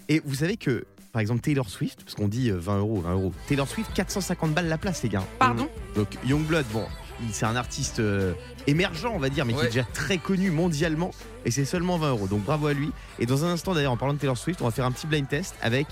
Et 0.08 0.22
vous 0.26 0.36
savez 0.36 0.58
que, 0.58 0.86
par 1.12 1.20
exemple, 1.22 1.42
Taylor 1.42 1.70
Swift, 1.70 2.04
parce 2.04 2.16
qu'on 2.16 2.28
dit 2.28 2.50
euh, 2.50 2.58
20 2.58 2.80
euros, 2.80 3.02
20 3.02 3.12
euros, 3.14 3.34
Taylor 3.48 3.68
Swift, 3.68 3.92
450 3.94 4.54
balles 4.54 4.68
la 4.68 4.78
place, 4.78 5.04
les 5.04 5.10
gars. 5.10 5.24
Pardon? 5.38 5.68
Donc 5.96 6.08
Youngblood, 6.26 6.66
bon, 6.74 6.86
il- 7.22 7.34
c'est 7.34 7.46
un 7.46 7.56
artiste 7.56 8.00
euh, 8.00 8.34
émergent, 8.68 9.12
on 9.14 9.20
va 9.20 9.30
dire, 9.30 9.46
mais 9.46 9.54
qui 9.54 9.60
Ouais. 9.60 9.66
est 9.66 9.70
déjà 9.70 9.84
très 9.94 10.18
connu 10.18 10.50
mondialement, 10.52 11.12
et 11.46 11.52
c'est 11.52 11.66
seulement 11.66 11.98
20 11.98 12.10
euros. 12.10 12.28
Donc 12.28 12.44
bravo 12.44 12.68
à 12.68 12.74
lui. 12.74 12.90
Et 13.20 13.26
dans 13.28 13.46
un 13.46 13.50
instant, 13.50 13.74
d'ailleurs, 13.76 13.92
en 13.92 13.98
parlant 13.98 14.14
de 14.16 14.20
Taylor 14.20 14.38
Swift, 14.38 14.62
on 14.62 14.66
va 14.66 14.72
faire 14.72 14.86
un 14.86 14.92
petit 14.92 15.06
blind 15.08 15.28
test 15.28 15.56
avec 15.62 15.86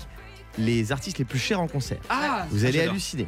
les 0.58 0.92
artistes 0.92 1.18
les 1.18 1.24
plus 1.24 1.38
chers 1.38 1.60
en 1.60 1.68
concert. 1.68 1.98
Ah, 2.10 2.46
Vous 2.50 2.64
allez 2.64 2.78
j'adore. 2.78 2.90
halluciner. 2.92 3.26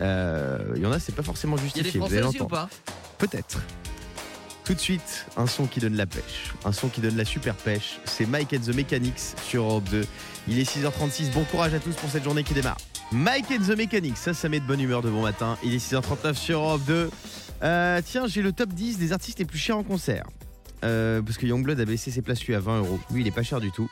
Euh, 0.00 0.58
Il 0.76 0.82
y 0.82 0.86
en 0.86 0.92
a, 0.92 0.98
c'est 0.98 1.14
pas 1.14 1.22
forcément 1.22 1.56
il 1.56 1.60
y 1.60 1.62
a 1.62 1.66
des 1.68 1.72
justifié. 1.74 2.00
vous 2.00 2.06
Français 2.06 2.18
allez 2.18 2.26
aussi 2.26 2.36
ou 2.38 2.42
l'entendre. 2.42 2.68
pas? 2.68 2.92
Peut-être. 3.18 3.60
Tout 4.64 4.74
de 4.74 4.80
suite, 4.80 5.26
un 5.36 5.46
son 5.46 5.66
qui 5.66 5.78
donne 5.78 5.94
la 5.96 6.06
pêche, 6.06 6.52
un 6.64 6.72
son 6.72 6.88
qui 6.88 7.00
donne 7.00 7.16
la 7.16 7.24
super 7.24 7.54
pêche. 7.54 8.00
C'est 8.04 8.26
Mike 8.26 8.52
and 8.52 8.62
the 8.70 8.74
Mechanics 8.74 9.34
sur 9.48 9.62
Europe 9.62 9.88
2. 9.90 10.04
Il 10.48 10.58
est 10.58 10.64
6h36. 10.68 11.30
Bon 11.32 11.44
courage 11.44 11.72
à 11.72 11.78
tous 11.78 11.94
pour 11.94 12.10
cette 12.10 12.24
journée 12.24 12.42
qui 12.42 12.52
démarre. 12.52 12.76
Mike 13.12 13.46
and 13.52 13.62
the 13.64 13.76
Mechanics, 13.76 14.16
ça, 14.16 14.34
ça 14.34 14.48
met 14.48 14.58
de 14.58 14.66
bonne 14.66 14.80
humeur 14.80 15.02
de 15.02 15.08
bon 15.10 15.22
matin. 15.22 15.56
Il 15.62 15.72
est 15.72 15.78
6h39 15.92 16.34
sur 16.34 16.58
Europe 16.58 16.82
2. 16.86 17.10
Euh, 17.62 18.00
tiens, 18.04 18.26
j'ai 18.26 18.42
le 18.42 18.50
top 18.52 18.70
10 18.72 18.98
des 18.98 19.12
artistes 19.12 19.38
les 19.38 19.44
plus 19.44 19.58
chers 19.58 19.78
en 19.78 19.84
concert. 19.84 20.24
Euh, 20.84 21.22
parce 21.22 21.38
que 21.38 21.46
Youngblood 21.46 21.78
a 21.80 21.84
baissé 21.84 22.10
ses 22.10 22.20
places 22.20 22.44
lui 22.44 22.54
à 22.56 22.60
20 22.60 22.78
euros. 22.80 22.98
Lui, 23.12 23.22
il 23.22 23.26
est 23.28 23.30
pas 23.30 23.44
cher 23.44 23.60
du 23.60 23.70
tout. 23.70 23.88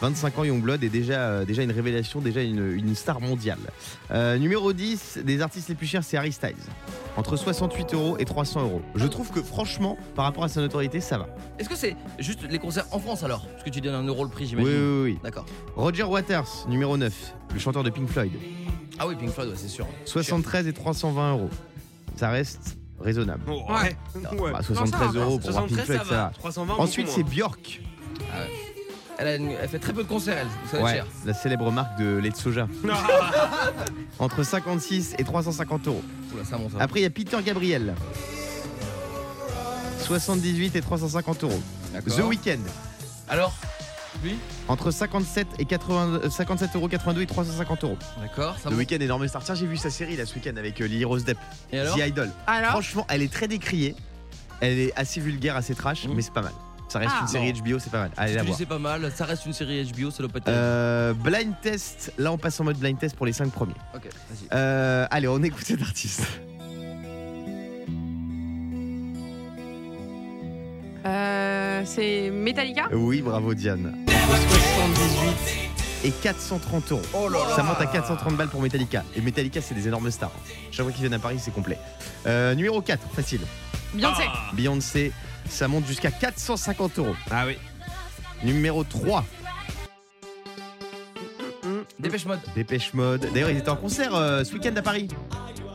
25 0.00 0.38
ans, 0.38 0.44
Youngblood 0.44 0.84
est 0.84 0.88
déjà, 0.88 1.20
euh, 1.20 1.44
déjà 1.44 1.62
une 1.64 1.72
révélation, 1.72 2.20
déjà 2.20 2.40
une, 2.42 2.72
une 2.72 2.94
star 2.94 3.20
mondiale. 3.20 3.58
Euh, 4.12 4.38
numéro 4.38 4.72
10 4.72 5.18
des 5.24 5.40
artistes 5.42 5.68
les 5.68 5.74
plus 5.74 5.86
chers, 5.88 6.04
c'est 6.04 6.16
Harry 6.16 6.30
Styles. 6.30 6.54
Entre 7.16 7.36
68 7.36 7.94
euros 7.94 8.16
et 8.18 8.24
300 8.24 8.62
euros. 8.62 8.82
Je 8.94 9.06
trouve 9.06 9.30
que 9.32 9.42
franchement, 9.42 9.96
par 10.14 10.24
rapport 10.24 10.44
à 10.44 10.48
sa 10.48 10.60
notoriété, 10.60 11.00
ça 11.00 11.18
va. 11.18 11.26
Est-ce 11.58 11.68
que 11.68 11.74
c'est 11.76 11.96
juste 12.20 12.44
les 12.48 12.60
concerts 12.60 12.86
en 12.92 13.00
France 13.00 13.24
alors? 13.24 13.44
Parce 13.48 13.64
que 13.64 13.70
tu 13.70 13.80
donnes 13.80 13.96
un 13.96 14.04
euro 14.06 14.22
le 14.22 14.30
prix, 14.30 14.44
Oui, 14.44 14.50
j'imagine. 14.50 14.70
oui, 14.72 15.02
oui. 15.14 15.18
D'accord. 15.24 15.46
Roger 15.74 16.04
Waters, 16.04 16.66
numéro 16.68 16.96
9, 16.96 17.12
le 17.54 17.58
chanteur 17.58 17.82
de 17.82 17.90
Pink 17.90 18.08
Floyd. 18.08 18.32
Ah 19.00 19.08
oui, 19.08 19.16
Pink 19.16 19.30
Floyd, 19.30 19.48
ouais, 19.50 19.56
c'est 19.56 19.66
sûr. 19.68 19.86
73 20.04 20.68
et 20.68 20.72
320 20.72 21.32
euros. 21.32 21.50
Ça 22.14 22.30
reste 22.30 22.76
raisonnable. 23.00 23.42
Ouais. 23.50 23.96
ouais. 24.38 24.52
Bah, 24.52 24.58
ça 24.62 24.74
73 24.74 25.12
va. 25.14 25.20
euros 25.24 25.38
pour 25.40 25.50
voir 25.50 25.66
Pink 25.66 25.76
73, 25.76 25.84
Floyd, 25.86 25.98
ça 26.02 26.04
ça 26.04 26.14
va. 26.14 26.24
va. 26.28 26.32
320, 26.38 26.74
Ensuite, 26.78 27.08
c'est. 27.08 27.24
Björk. 27.24 27.80
Elle, 29.20 29.26
a 29.28 29.34
une- 29.36 29.50
elle 29.50 29.68
fait 29.68 29.78
très 29.80 29.92
peu 29.92 30.04
de 30.04 30.08
concerts, 30.08 30.36
elle. 30.38 30.46
Ça 30.70 30.82
Ouais, 30.82 31.02
la 31.24 31.34
célèbre 31.34 31.70
marque 31.72 31.98
de 31.98 32.16
lait 32.18 32.30
de 32.30 32.36
soja. 32.36 32.68
Entre 34.20 34.42
56 34.44 35.14
et 35.18 35.24
350 35.24 35.88
euros. 35.88 36.02
Oula, 36.34 36.44
ça 36.44 36.56
monte. 36.58 36.72
ça. 36.72 36.78
Après, 36.80 37.00
il 37.00 37.02
y 37.02 37.06
a 37.06 37.10
Peter 37.10 37.36
Gabriel. 37.44 37.94
78 40.00 40.76
et 40.76 40.80
350 40.80 41.44
euros. 41.44 41.60
D'accord. 41.92 42.16
The 42.16 42.20
Weeknd. 42.20 42.60
Alors 43.28 43.52
Lui 44.22 44.36
Entre 44.68 44.90
57 44.90 45.46
et 45.58 45.64
80, 45.64 46.20
euh, 46.24 46.30
57 46.30 46.70
euros 46.76 46.88
82 46.88 47.22
et 47.22 47.26
350 47.26 47.84
euros. 47.84 47.98
D'accord, 48.20 48.54
ça 48.56 48.68
The 48.68 48.72
monte. 48.72 48.78
Weeknd, 48.78 49.00
énorme 49.02 49.28
star. 49.28 49.42
Tiens, 49.44 49.54
j'ai 49.54 49.66
vu 49.66 49.76
sa 49.76 49.90
série 49.90 50.16
là 50.16 50.24
ce 50.26 50.34
week-end 50.34 50.56
avec 50.56 50.80
euh, 50.80 50.86
Lily 50.86 51.04
Rose 51.04 51.24
Depp. 51.24 51.38
Et 51.72 51.78
alors 51.80 51.96
The 51.96 52.00
Idol. 52.06 52.30
Alors 52.46 52.70
Franchement, 52.70 53.06
elle 53.10 53.22
est 53.22 53.32
très 53.32 53.48
décriée. 53.48 53.94
Elle 54.60 54.78
est 54.78 54.92
assez 54.96 55.20
vulgaire, 55.20 55.56
assez 55.56 55.74
trash, 55.74 56.06
Mhm. 56.06 56.14
mais 56.14 56.22
c'est 56.22 56.32
pas 56.32 56.42
mal. 56.42 56.52
Ça 56.88 56.98
reste 57.00 57.12
Ah. 57.16 57.20
une 57.22 57.28
série 57.28 57.52
HBO, 57.52 57.78
c'est 57.78 57.90
pas 57.90 57.98
mal. 58.00 58.10
Allez 58.16 58.34
la 58.34 58.42
voir. 58.42 58.56
c'est 58.56 58.64
pas 58.66 58.78
mal, 58.78 59.12
ça 59.14 59.24
reste 59.26 59.44
une 59.46 59.52
série 59.52 59.84
HBO, 59.92 60.10
ça 60.10 60.22
doit 60.22 60.32
pas 60.32 60.38
être. 60.38 60.48
Euh, 60.48 61.12
blind 61.12 61.52
test. 61.60 62.12
Là, 62.18 62.32
on 62.32 62.38
passe 62.38 62.58
en 62.60 62.64
mode 62.64 62.78
blind 62.78 62.98
test 62.98 63.14
pour 63.14 63.26
les 63.26 63.32
5 63.34 63.50
premiers. 63.52 63.74
Ok, 63.94 64.04
vas-y. 64.04 64.48
Euh, 64.52 65.06
allez, 65.10 65.28
on 65.28 65.42
écoute 65.42 65.64
cet 65.64 65.82
artiste. 65.82 66.22
Euh, 71.06 71.82
c'est 71.84 72.30
Metallica? 72.30 72.88
Oui, 72.92 73.22
bravo 73.22 73.54
Diane. 73.54 73.94
78 74.08 76.04
et 76.04 76.10
430 76.10 76.92
euros. 76.92 77.02
Oh 77.14 77.28
là 77.28 77.38
là 77.48 77.56
Ça 77.56 77.62
monte 77.62 77.80
à 77.80 77.86
430 77.86 78.36
balles 78.36 78.48
pour 78.48 78.60
Metallica. 78.62 79.04
Et 79.16 79.20
Metallica, 79.20 79.60
c'est 79.60 79.74
des 79.74 79.86
énormes 79.88 80.10
stars. 80.10 80.32
Chaque 80.70 80.84
fois 80.84 80.92
qu'ils 80.92 81.02
viennent 81.02 81.14
à 81.14 81.18
Paris, 81.18 81.38
c'est 81.40 81.52
complet. 81.52 81.78
Euh, 82.26 82.54
numéro 82.54 82.80
4, 82.80 83.00
facile. 83.14 83.40
Beyoncé. 83.94 84.22
Beyoncé, 84.52 85.12
ça 85.48 85.68
monte 85.68 85.86
jusqu'à 85.86 86.10
450 86.10 86.98
euros. 86.98 87.14
Ah 87.30 87.44
oui. 87.46 87.56
Numéro 88.44 88.84
3, 88.84 89.24
Dépêche 91.98 92.26
mode. 92.26 92.38
Dépêche 92.54 92.94
Mode. 92.94 93.28
D'ailleurs, 93.34 93.50
ils 93.50 93.58
étaient 93.58 93.68
en 93.68 93.76
concert 93.76 94.14
euh, 94.14 94.44
ce 94.44 94.54
week-end 94.54 94.74
à 94.76 94.82
Paris. 94.82 95.08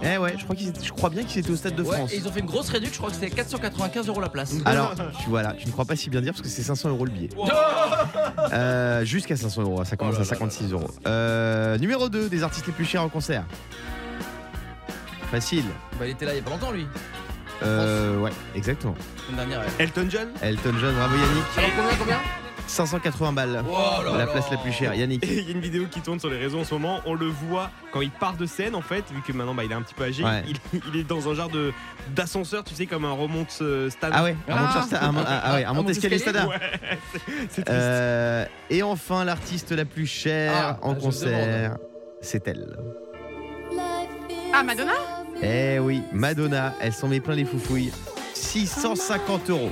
Eh 0.02 0.18
ouais, 0.18 0.36
je 0.38 0.44
crois, 0.44 0.56
qu'ils 0.56 0.70
étaient- 0.70 0.84
je 0.84 0.92
crois 0.92 1.10
bien 1.10 1.24
qu'ils 1.24 1.40
étaient 1.40 1.52
au 1.52 1.56
Stade 1.58 1.76
de 1.76 1.84
Ouais, 1.84 1.96
France. 1.98 2.14
et 2.14 2.18
ils 2.18 2.28
ont 2.28 2.32
fait 2.32 2.40
une 2.40 2.46
grosse 2.46 2.70
réduction, 2.70 2.94
je 2.94 2.98
crois 3.00 3.10
que 3.10 3.16
c'était 3.16 3.30
495 3.36 4.08
euros 4.08 4.22
la 4.22 4.30
place. 4.30 4.54
Alors, 4.66 4.94
tu 5.22 5.30
vois 5.30 5.44
là, 5.44 5.54
tu 5.58 5.68
ne 5.68 5.72
crois 5.72 5.84
pas 5.86 5.96
si 5.98 6.10
bien 6.10 6.22
dire 6.22 6.32
parce 6.34 6.42
que 6.42 6.48
c'est 6.48 6.64
500 6.64 6.90
euros 6.90 7.06
le 7.06 7.12
billet. 7.12 7.30
Euh, 8.54 9.04
Jusqu'à 9.06 9.36
500 9.36 9.62
euros, 9.64 9.84
ça 9.86 9.96
commence 9.98 10.16
Oh 10.16 10.20
là 10.20 10.26
à 10.26 10.30
là 10.30 10.30
56 10.30 10.72
euros. 10.72 10.88
Euh, 11.08 11.78
numéro 11.78 12.10
2 12.10 12.30
des 12.30 12.44
artistes 12.44 12.68
les 12.68 12.74
plus 12.74 12.86
chers 12.86 13.02
en 13.04 13.10
concert. 13.10 13.44
Facile. 15.32 15.64
Bah, 16.00 16.06
il 16.06 16.12
était 16.12 16.26
là 16.26 16.34
il 16.34 16.38
y 16.38 16.40
a 16.40 16.44
pas 16.44 16.52
longtemps, 16.52 16.72
lui. 16.72 16.86
Euh, 17.66 18.18
ouais, 18.20 18.32
exactement. 18.56 18.96
Une 19.30 19.36
dernière. 19.36 19.60
ouais. 19.60 19.66
Elton 19.80 20.08
John 20.10 20.30
Elton 20.42 20.74
John, 20.80 20.96
bravo 20.96 21.16
Yannick. 21.16 21.44
Alors, 21.58 21.70
combien, 21.78 21.98
combien? 22.00 22.18
580 22.66 23.34
balles. 23.34 23.64
Oh 23.70 23.74
là 24.06 24.12
la 24.14 24.18
là. 24.20 24.28
place 24.28 24.50
la 24.50 24.56
plus 24.58 24.72
chère. 24.72 24.94
Yannick. 24.96 25.24
Il 25.30 25.44
y 25.44 25.50
a 25.50 25.52
une 25.52 25.60
vidéo 25.60 25.86
qui 25.92 26.00
tourne 26.00 26.20
sur 26.20 26.30
les 26.30 26.38
réseaux 26.40 26.60
en 26.62 26.64
ce 26.64 26.74
moment. 26.74 27.02
On 27.06 27.14
le 27.14 27.26
voit 27.28 27.70
quand 27.92 28.00
il 28.02 28.10
part 28.10 28.36
de 28.38 28.46
scène 28.46 28.74
en 28.74 28.82
fait, 28.82 29.04
vu 29.12 29.22
que 29.22 29.34
maintenant 29.34 29.54
bah, 29.54 29.66
il 29.66 29.72
est 29.72 29.76
un 29.76 29.82
petit 29.82 29.94
peu 29.94 30.06
âgé. 30.06 30.24
Ouais. 30.24 30.44
Il, 30.48 30.58
il 30.94 31.00
est 31.02 31.04
dans 31.04 31.30
un 31.30 31.36
genre 31.36 31.50
de 31.50 31.74
d'ascenseur, 32.16 32.64
tu 32.64 32.74
sais, 32.74 32.86
comme 32.86 33.04
un 33.04 33.12
remonte 33.12 33.56
euh, 33.62 33.90
stade. 33.90 34.14
Ah 34.16 34.24
ouais, 34.24 34.36
un 34.48 34.56
Ah. 34.56 34.62
monte- 34.62 34.94
un, 34.94 35.18
un- 35.18 35.24
ah 35.28 35.54
ouais, 35.56 35.66
un. 35.66 35.76
Ouais, 35.76 35.94
c'est- 35.94 36.00
c'est 37.50 37.64
triste. 37.64 37.70
Euh, 37.70 38.46
et 38.70 38.82
enfin, 38.82 39.26
l'artiste 39.26 39.72
la 39.74 39.86
plus 39.86 40.08
chère 40.08 40.54
Ah, 40.56 40.78
en 40.82 40.96
je 40.96 41.00
concert, 41.02 41.76
c'est 42.22 42.48
elle. 42.48 42.78
Ah, 44.54 44.64
Madonna? 44.64 44.94
Eh 45.44 45.80
oui, 45.80 46.02
Madonna, 46.12 46.74
elle 46.80 46.94
s'en 46.94 47.08
met 47.08 47.20
plein 47.20 47.36
les 47.36 47.46
foufouilles. 47.46 47.92
650 48.36 49.50
euros 49.52 49.72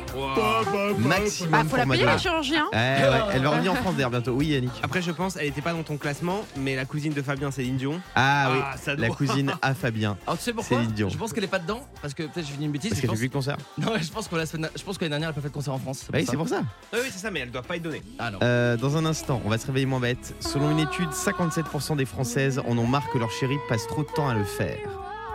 maximum 0.98 1.52
Bah, 1.52 1.60
faut 1.64 1.68
pour 1.70 1.78
la 1.78 1.84
payer, 1.86 1.88
Madonna. 2.06 2.12
la 2.14 2.18
chirurgie, 2.18 2.56
hein. 2.58 2.68
Eh 2.72 2.76
ouais, 2.76 3.20
elle 3.34 3.44
va 3.44 3.50
revenir 3.52 3.72
en 3.74 3.76
France 3.76 3.96
d'ailleurs 3.96 4.10
bientôt. 4.10 4.32
Oui, 4.32 4.48
Yannick. 4.48 4.72
Après, 4.82 5.02
je 5.02 5.12
pense, 5.12 5.36
elle 5.36 5.48
était 5.48 5.62
pas 5.62 5.74
dans 5.74 5.84
ton 5.84 5.98
classement, 5.98 6.46
mais 6.58 6.76
la 6.76 6.86
cousine 6.86 7.14
de 7.14 7.22
Fabien, 7.22 7.52
Céline 7.52 7.76
Dion. 7.78 8.00
Ah, 8.16 8.50
Ah, 8.74 8.78
ça 8.78 8.94
oui, 8.94 9.02
la 9.02 9.08
doit. 9.08 9.16
cousine 9.16 9.54
à 9.62 9.74
Fabien. 9.74 10.18
Alors, 10.26 10.38
tu 10.38 10.46
sais 10.46 10.54
pourquoi 10.54 10.78
Céline 10.78 10.92
Dion. 10.94 11.10
Je 11.10 11.18
pense 11.18 11.34
qu'elle 11.34 11.44
est 11.44 11.48
pas 11.48 11.60
dedans. 11.60 11.82
Parce 12.02 12.14
que 12.14 12.24
peut-être 12.24 12.48
j'ai 12.48 12.54
dit 12.56 12.66
une 12.66 12.72
bêtise. 12.72 12.90
Parce 12.92 13.02
je 13.02 13.08
qu'elle 13.08 13.16
fait 13.16 13.18
plus 13.20 13.28
de 13.30 13.34
concert. 13.34 13.58
Non, 13.78 13.92
je 14.00 14.10
pense 14.12 14.28
que 14.28 14.36
la 14.36 14.46
semaine, 14.46 14.70
je 14.76 14.84
pense 14.84 14.98
que 14.98 15.04
l'année 15.04 15.12
dernière, 15.12 15.30
elle 15.30 15.34
a 15.34 15.36
pas 15.36 15.42
fait 15.42 15.50
de 15.50 15.54
concert 15.54 15.74
en 15.74 15.80
France. 15.80 16.08
Oui, 16.14 16.26
c'est 16.28 16.38
pour 16.38 16.48
ça. 16.48 16.62
Oui, 16.94 17.00
oui, 17.04 17.10
c'est 17.12 17.20
ça, 17.20 17.30
mais 17.30 17.42
elle 17.42 17.52
doit 17.52 17.62
pas 17.64 17.76
être 17.76 17.84
donnée. 17.84 18.02
Ah 18.20 18.32
non. 18.32 18.40
Euh, 18.42 18.78
dans 18.78 18.96
un 18.98 19.06
instant, 19.06 19.42
on 19.46 19.50
va 19.50 19.58
se 19.58 19.68
réveiller 19.68 19.86
moins 19.86 20.00
bête. 20.00 20.34
Selon 20.40 20.72
une 20.72 20.80
étude, 20.80 21.10
57% 21.10 21.98
des 21.98 22.06
Françaises 22.06 22.60
en 22.68 22.78
ont 22.78 22.88
marre 22.88 23.10
que 23.12 23.18
leur 23.18 23.32
chéri 23.32 23.58
passe 23.70 23.86
trop 23.88 24.02
de 24.04 24.10
temps 24.16 24.30
à 24.30 24.34
le 24.34 24.44
faire. 24.46 24.78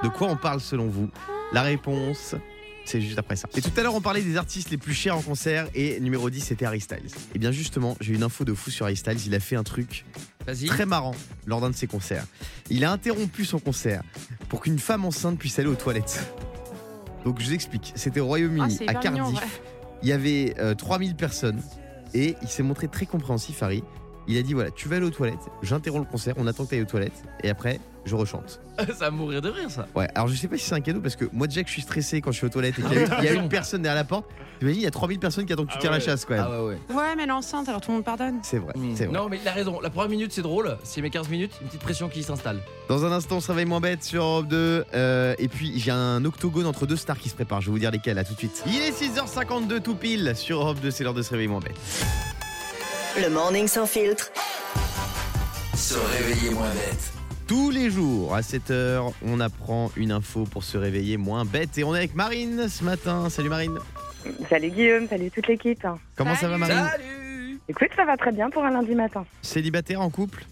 De 0.02 0.09
quoi 0.09 0.28
on 0.28 0.37
parle 0.37 0.61
selon 0.61 0.87
vous 0.88 1.09
La 1.52 1.62
réponse, 1.62 2.35
c'est 2.85 3.00
juste 3.00 3.18
après 3.18 3.37
ça. 3.37 3.48
Et 3.56 3.61
tout 3.62 3.70
à 3.76 3.82
l'heure, 3.82 3.94
on 3.94 4.00
parlait 4.00 4.22
des 4.22 4.37
artistes 4.37 4.70
les 4.70 4.76
plus 4.76 4.94
chers 4.94 5.16
en 5.16 5.22
concert 5.22 5.68
et 5.74 5.98
numéro 6.00 6.30
10, 6.30 6.40
c'était 6.40 6.64
Harry 6.66 6.80
Styles. 6.80 7.11
Et 7.35 7.38
bien 7.38 7.50
justement, 7.50 7.96
j'ai 8.00 8.14
une 8.14 8.22
info 8.22 8.44
de 8.44 8.54
fou 8.54 8.70
sur 8.70 8.87
Harry 8.87 8.96
Styles. 8.96 9.18
Il 9.26 9.35
a 9.35 9.40
fait 9.40 9.56
un 9.56 9.64
truc 9.64 10.04
très 10.66 10.87
marrant 10.87 11.14
lors 11.46 11.61
d'un 11.61 11.70
de 11.70 11.74
ses 11.74 11.87
concerts. 11.87 12.24
Il 12.70 12.85
a 12.85 12.92
interrompu 12.92 13.44
son 13.44 13.59
concert 13.59 14.02
pour 14.48 14.61
qu'une 14.61 14.78
femme 14.78 15.04
enceinte 15.04 15.38
puisse 15.38 15.59
aller 15.59 15.68
aux 15.68 15.74
toilettes. 15.74 16.24
Donc 17.24 17.40
je 17.40 17.46
vous 17.46 17.54
explique. 17.54 17.92
C'était 17.96 18.20
au 18.20 18.24
Ah, 18.24 18.28
Royaume-Uni, 18.28 18.70
c'est 18.76 18.88
à 18.88 18.92
mignon, 19.11 19.24
Cardiff. 19.32 19.40
ouais. 19.40 19.46
Il 20.02 20.09
y 20.09 20.12
avait 20.12 20.54
euh, 20.59 20.74
3000 20.74 21.16
personnes 21.16 21.61
et 22.14 22.37
il 22.42 22.48
s'est 22.48 22.62
montré 22.62 22.87
très 22.87 23.06
compréhensif, 23.06 23.62
Harry. 23.62 23.82
Il 24.29 24.37
a 24.39 24.43
dit 24.43 24.55
voilà, 24.55 24.71
tu 24.71 24.89
vas 24.89 24.97
aller 24.97 25.07
aux 25.07 25.11
toilettes, 25.11 25.39
j'interromps 25.62 26.05
le 26.07 26.11
concert, 26.11 26.35
on 26.37 26.47
attend 26.47 26.65
que 26.65 26.71
tu 26.71 26.75
ailles 26.77 26.83
aux 26.83 26.87
toilettes 26.87 27.23
et 27.45 27.51
après, 27.51 27.79
je 28.05 28.15
rechante. 28.15 28.61
ça 28.79 28.85
va 29.07 29.11
mourir 29.11 29.41
de 29.41 29.49
rire, 29.49 29.71
ça. 29.71 29.87
Ouais, 29.95 30.09
alors 30.15 30.29
je 30.29 30.35
sais 30.35 30.49
pas 30.49 30.57
si 30.59 30.65
c'est 30.67 30.75
un 30.75 30.81
cadeau 30.81 31.01
parce 31.01 31.17
que 31.17 31.25
moi 31.33 31.47
déjà 31.47 31.62
que 31.62 31.69
je 31.69 31.73
suis 31.75 31.83
stressé 31.83 32.21
quand 32.21 32.33
je 32.33 32.39
suis 32.39 32.47
aux 32.47 32.51
toilettes 32.51 32.79
et 32.79 32.83
qu'il 32.83 32.93
y 32.93 32.99
a, 32.99 33.19
il 33.21 33.25
y 33.25 33.29
a 33.29 33.33
une 33.35 33.49
personne 33.49 33.83
derrière 33.83 34.01
la 34.01 34.05
porte, 34.05 34.27
t'imagines, 34.59 34.81
il 34.81 34.85
y 34.85 34.87
a 34.87 34.91
3000 34.91 35.19
personnes 35.21 35.47
qui 35.47 35.53
attendent 35.53 35.67
que 35.69 35.73
tu 35.73 35.79
Ah 35.79 35.81
tires 35.81 35.91
la 35.93 35.99
ouais. 35.99 36.03
chasse 36.03 36.25
quand 36.25 36.35
même. 36.35 36.45
Ah 36.47 36.62
ouais, 36.62 36.69
ouais. 36.71 36.95
Ouais, 36.97 37.17
mais 37.17 37.23
elle 37.25 37.29
est 37.29 37.33
enceinte, 37.33 37.69
alors 37.69 37.81
tout 37.81 37.91
le 37.91 37.97
monde 37.97 38.05
pardonne. 38.05 38.39
C'est 38.43 38.59
vrai, 38.59 38.73
Hmm. 38.77 38.95
c'est 38.97 39.07
vrai. 39.07 39.15
Non, 39.17 39.29
mais 39.29 39.39
il 39.43 39.47
a 39.49 39.53
raison. 39.53 39.81
La 39.81 39.91
première 39.91 40.11
minute, 40.11 40.33
c'est 40.33 40.43
drôle. 40.43 40.77
Si 40.83 41.01
met 41.03 41.11
15 41.11 41.29
minutes, 41.29 41.53
une 41.62 41.69
petite 41.69 41.81
pression 41.83 42.09
qui 42.09 42.23
s'installe. 42.23 42.61
Dans 42.89 43.05
un 43.05 43.12
instant, 43.12 43.37
on 43.37 43.41
se 43.41 43.49
réveille 43.51 43.65
moins 43.67 43.81
bête 43.81 44.03
sur 44.05 44.23
Europe 44.25 44.49
2. 44.49 44.85
euh, 44.95 45.35
et 45.39 45.49
puis, 45.49 45.79
j'ai 45.79 45.91
un 45.93 46.25
octogone 46.25 46.67
entre 46.67 46.87
deux 46.87 46.97
stars 46.97 47.19
qui 47.19 47.29
se 47.29 47.35
prépare. 47.35 47.61
Je 47.61 47.67
vais 47.67 47.73
vous 47.73 47.79
dire 47.79 47.91
lesquelles, 47.91 48.19
à 48.19 48.25
tout 48.25 48.35
de 48.35 48.39
suite. 48.39 48.62
Il 48.67 48.83
est 48.83 48.91
6h52 48.93 49.81
tout 49.81 49.95
pile 49.95 50.33
sur 50.37 50.59
Europe 50.61 50.81
2. 50.81 50.91
C'est 50.91 51.03
l'heure 51.05 51.15
de 51.15 51.23
se 51.23 51.31
réveiller 51.31 51.49
moins 51.49 51.61
bête. 51.61 51.77
Le 53.22 53.31
morning 53.31 53.66
sans 53.66 53.87
filtre. 53.87 54.31
Se 55.74 55.94
réveiller 55.94 56.50
moins 56.55 56.70
bête. 56.70 57.12
Tous 57.46 57.70
les 57.70 57.90
jours, 57.90 58.35
à 58.35 58.40
7h, 58.40 59.12
on 59.24 59.40
apprend 59.40 59.90
une 59.96 60.12
info 60.12 60.44
pour 60.44 60.64
se 60.64 60.76
réveiller 60.76 61.16
moins 61.16 61.44
bête. 61.44 61.79
Et 61.79 61.85
on 61.85 61.94
est 61.94 61.98
avec 61.98 62.14
Marine 62.14 62.68
ce 62.68 62.85
matin. 62.85 63.29
Salut 63.31 63.48
Marine. 63.48 63.79
Salut 64.50 64.70
Guillaume, 64.70 65.09
salut 65.09 65.31
toute 65.31 65.46
l'équipe. 65.46 65.87
Comment 66.16 66.35
ça 66.35 66.48
va. 66.48 66.59
Marine 66.59 66.76
Salut 66.90 67.61
Écoute, 67.68 67.88
ça 67.96 68.05
va 68.05 68.16
très 68.16 68.33
bien 68.33 68.50
pour 68.50 68.64
un 68.64 68.70
lundi 68.70 68.94
matin. 68.94 69.24
Célibataire 69.42 70.00
en 70.00 70.11
couple 70.11 70.44